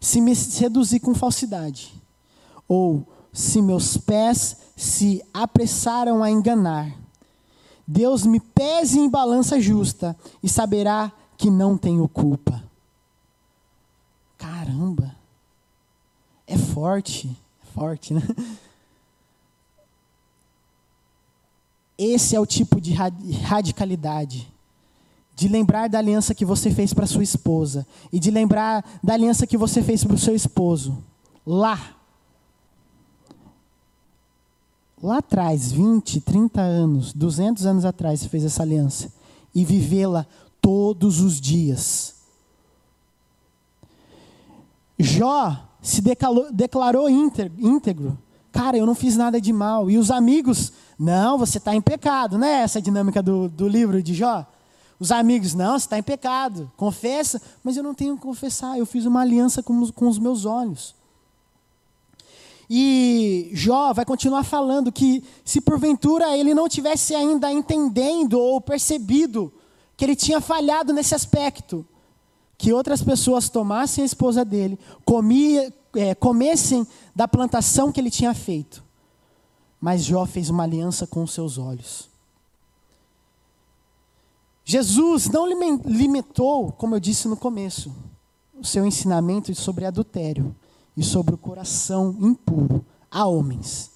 [0.00, 1.98] Se me seduzir com falsidade,
[2.68, 6.92] ou se meus pés se apressaram a enganar,
[7.86, 12.62] Deus me pese em balança justa e saberá que não tenho culpa.
[14.36, 15.16] Caramba!
[16.46, 18.22] É forte, é forte, né?
[21.98, 24.46] Esse é o tipo de radicalidade.
[25.34, 27.86] De lembrar da aliança que você fez para sua esposa.
[28.12, 31.02] E de lembrar da aliança que você fez para o seu esposo.
[31.44, 31.96] Lá.
[35.02, 39.12] Lá atrás, 20, 30 anos, 200 anos atrás, fez essa aliança.
[39.54, 40.26] E vivê-la
[40.60, 42.14] todos os dias.
[44.98, 48.18] Jó se declarou, declarou íntegro.
[48.50, 49.88] Cara, eu não fiz nada de mal.
[49.88, 52.62] E os amigos, não, você está em pecado, né?
[52.62, 54.44] Essa é a dinâmica do, do livro de Jó.
[54.98, 56.70] Os amigos, não, você está em pecado.
[56.76, 58.76] Confessa, mas eu não tenho que confessar.
[58.76, 60.97] Eu fiz uma aliança com, com os meus olhos.
[62.70, 69.52] E Jó vai continuar falando que se porventura ele não tivesse ainda entendendo ou percebido
[69.96, 71.86] que ele tinha falhado nesse aspecto,
[72.58, 78.34] que outras pessoas tomassem a esposa dele, comia, é, comessem da plantação que ele tinha
[78.34, 78.84] feito.
[79.80, 82.08] Mas Jó fez uma aliança com os seus olhos.
[84.64, 87.90] Jesus não limitou, como eu disse no começo,
[88.60, 90.54] o seu ensinamento sobre adultério
[90.98, 93.92] e sobre o coração impuro a homens,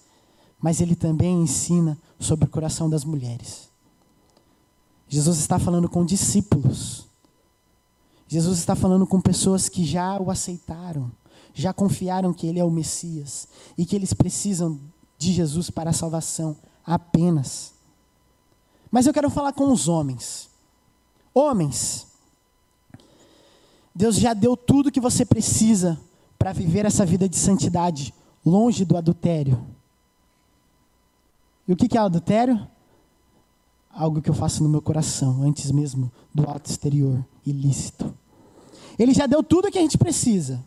[0.58, 3.68] mas ele também ensina sobre o coração das mulheres.
[5.08, 7.06] Jesus está falando com discípulos
[8.32, 11.12] Jesus está falando com pessoas que já o aceitaram,
[11.52, 13.46] já confiaram que Ele é o Messias
[13.76, 14.80] e que eles precisam
[15.18, 17.74] de Jesus para a salvação apenas.
[18.90, 20.48] Mas eu quero falar com os homens.
[21.34, 22.06] Homens,
[23.94, 26.00] Deus já deu tudo que você precisa
[26.42, 28.12] para viver essa vida de santidade,
[28.44, 29.64] longe do adultério.
[31.68, 32.66] E o que é adultério?
[33.88, 38.12] Algo que eu faço no meu coração, antes mesmo do ato exterior, ilícito.
[38.98, 40.60] Ele já deu tudo o que a gente precisa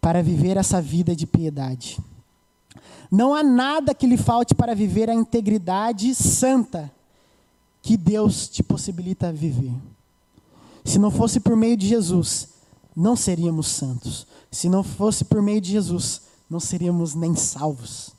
[0.00, 2.00] para viver essa vida de piedade.
[3.08, 6.90] Não há nada que lhe falte para viver a integridade santa
[7.80, 9.72] que Deus te possibilita viver.
[10.84, 12.57] Se não fosse por meio de Jesus,
[12.98, 14.26] não seríamos santos.
[14.50, 18.10] Se não fosse por meio de Jesus, não seríamos nem salvos.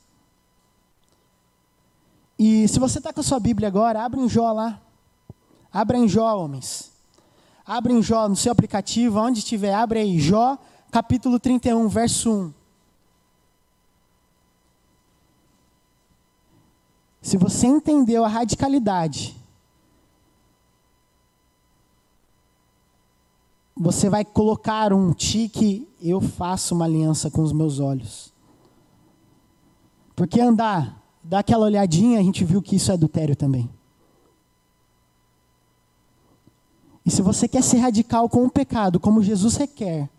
[2.38, 4.80] E se você está com a sua Bíblia agora, abre em Jó lá.
[5.70, 6.90] Abra em Jó, homens.
[7.66, 10.18] Abre em Jó no seu aplicativo, onde estiver, abre aí.
[10.18, 10.56] Jó,
[10.90, 12.54] capítulo 31, verso 1.
[17.20, 19.39] Se você entendeu a radicalidade,
[23.82, 28.30] você vai colocar um tique, eu faço uma aliança com os meus olhos.
[30.14, 33.70] Porque andar, dar aquela olhadinha, a gente viu que isso é adultério também.
[37.06, 40.10] E se você quer ser radical com o pecado, como Jesus requer,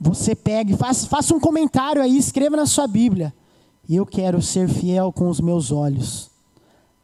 [0.00, 3.34] você pegue, faça, faça um comentário aí, escreva na sua Bíblia.
[3.86, 6.30] E eu quero ser fiel com os meus olhos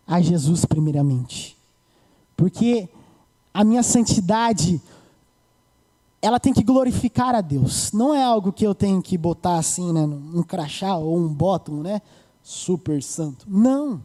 [0.07, 1.55] a Jesus primeiramente.
[2.35, 2.89] Porque
[3.53, 4.81] a minha santidade
[6.23, 7.91] ela tem que glorificar a Deus.
[7.91, 11.83] Não é algo que eu tenho que botar assim, né, um crachá ou um bottom,
[11.83, 12.01] né,
[12.41, 13.45] super santo.
[13.49, 14.01] Não.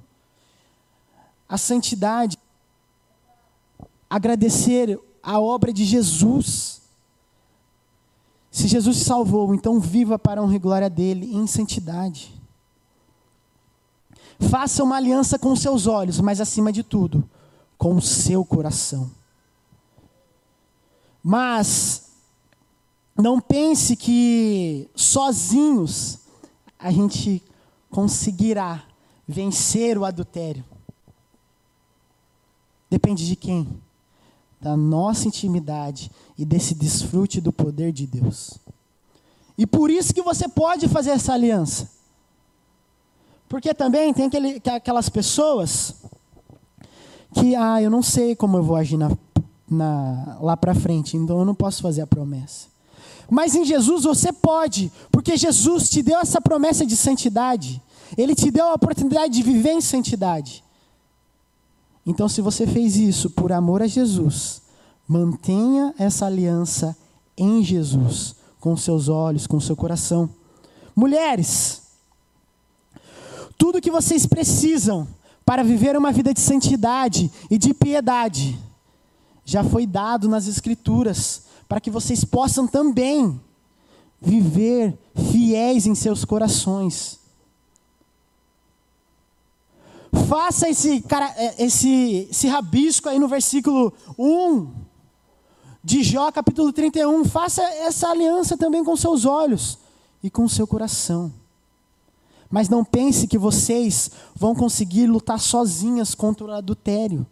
[1.48, 2.38] A santidade
[4.10, 6.82] agradecer a obra de Jesus.
[8.50, 12.34] Se Jesus salvou, então viva para honra e glória dele em santidade.
[14.40, 17.30] Faça uma aliança com seus olhos, mas acima de tudo,
[17.78, 19.12] com o seu coração.
[21.24, 22.07] Mas
[23.18, 26.20] não pense que sozinhos
[26.78, 27.42] a gente
[27.90, 28.84] conseguirá
[29.28, 30.64] vencer o adultério.
[32.90, 33.68] Depende de quem?
[34.62, 38.60] Da nossa intimidade e desse desfrute do poder de Deus.
[39.58, 41.90] E por isso que você pode fazer essa aliança.
[43.50, 45.96] Porque também tem aquele, aquelas pessoas
[47.34, 49.10] que, ah, eu não sei como eu vou agir na,
[49.70, 52.68] na, lá para frente, então eu não posso fazer a promessa.
[53.30, 57.82] Mas em Jesus você pode, porque Jesus te deu essa promessa de santidade.
[58.18, 60.64] Ele te deu a oportunidade de viver em santidade.
[62.06, 64.62] Então, se você fez isso por amor a Jesus,
[65.08, 66.96] mantenha essa aliança
[67.38, 70.30] em Jesus, com seus olhos, com seu coração.
[70.96, 71.82] Mulheres,
[73.58, 75.06] tudo que vocês precisam
[75.46, 78.58] para viver uma vida de santidade e de piedade
[79.48, 83.40] já foi dado nas Escrituras, para que vocês possam também
[84.22, 84.98] viver
[85.32, 87.20] fiéis em seus corações.
[90.28, 94.72] Faça esse, cara, é, esse, esse rabisco aí no versículo 1
[95.84, 97.26] de Jó, capítulo 31.
[97.26, 99.78] Faça essa aliança também com seus olhos
[100.24, 101.32] e com seu coração.
[102.50, 107.28] Mas não pense que vocês vão conseguir lutar sozinhas contra o adultério.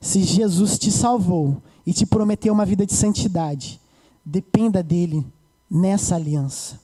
[0.00, 3.80] Se Jesus te salvou e te prometeu uma vida de santidade,
[4.24, 5.26] dependa dele
[5.70, 6.80] nessa aliança.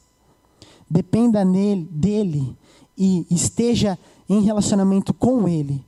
[0.89, 2.57] Dependa nele, dele
[2.97, 5.85] e esteja em relacionamento com ele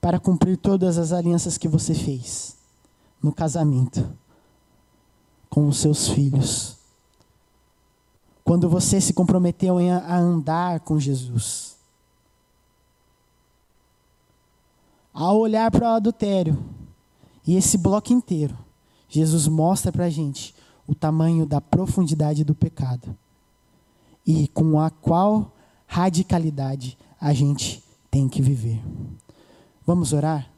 [0.00, 2.56] para cumprir todas as alianças que você fez
[3.22, 4.06] no casamento
[5.48, 6.76] com os seus filhos
[8.44, 11.76] quando você se comprometeu a andar com Jesus.
[15.12, 16.62] Ao olhar para o adultério
[17.46, 18.56] e esse bloco inteiro,
[19.08, 20.54] Jesus mostra para a gente
[20.86, 23.16] o tamanho da profundidade do pecado
[24.26, 25.52] e com a qual
[25.86, 28.82] radicalidade a gente tem que viver.
[29.86, 30.50] Vamos orar?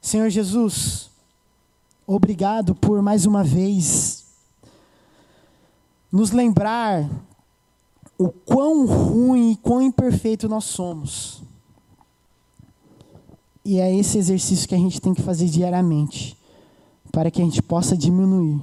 [0.00, 1.10] Senhor Jesus,
[2.06, 4.26] obrigado por mais uma vez
[6.10, 7.08] nos lembrar
[8.16, 11.42] o quão ruim e quão imperfeito nós somos.
[13.68, 16.34] E é esse exercício que a gente tem que fazer diariamente,
[17.12, 18.62] para que a gente possa diminuir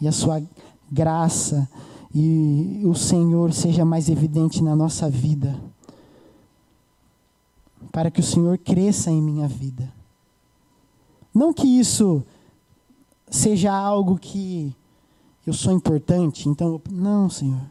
[0.00, 0.40] e a sua
[0.88, 1.68] graça
[2.14, 5.60] e o Senhor seja mais evidente na nossa vida.
[7.90, 9.92] Para que o Senhor cresça em minha vida.
[11.34, 12.22] Não que isso
[13.28, 14.72] seja algo que
[15.44, 17.66] eu sou importante, então, não, Senhor.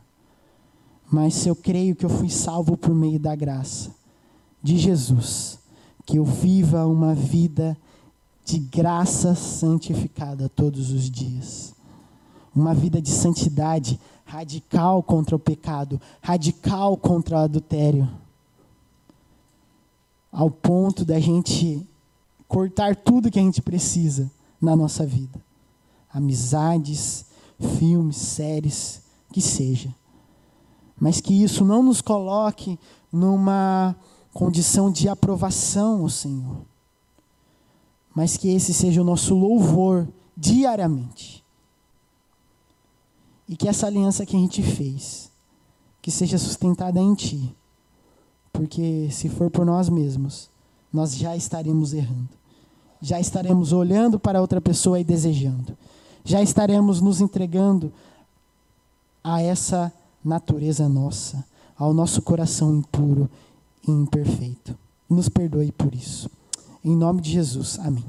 [1.10, 3.90] Mas se eu creio que eu fui salvo por meio da graça
[4.62, 5.61] de Jesus,
[6.06, 7.78] que eu viva uma vida
[8.44, 11.74] de graça santificada todos os dias.
[12.56, 18.10] Uma vida de santidade radical contra o pecado, radical contra o adultério.
[20.32, 21.88] Ao ponto da gente
[22.48, 24.30] cortar tudo que a gente precisa
[24.62, 25.40] na nossa vida.
[26.14, 27.26] Amizades,
[27.78, 29.94] filmes, séries, que seja
[31.02, 32.78] mas que isso não nos coloque
[33.12, 33.96] numa
[34.34, 36.58] condição de aprovação, Senhor.
[38.14, 41.44] Mas que esse seja o nosso louvor diariamente.
[43.48, 45.30] E que essa aliança que a gente fez,
[46.02, 47.56] que seja sustentada em Ti,
[48.54, 50.50] Porque se for por nós mesmos,
[50.92, 52.30] nós já estaremos errando.
[53.02, 55.78] Já estaremos olhando para outra pessoa e desejando.
[56.24, 57.94] Já estaremos nos entregando
[59.24, 59.92] a essa
[60.24, 61.46] natureza nossa,
[61.78, 63.30] ao nosso coração impuro
[63.88, 64.78] e imperfeito.
[65.10, 66.30] Nos perdoe por isso.
[66.84, 67.78] Em nome de Jesus.
[67.80, 68.06] Amém.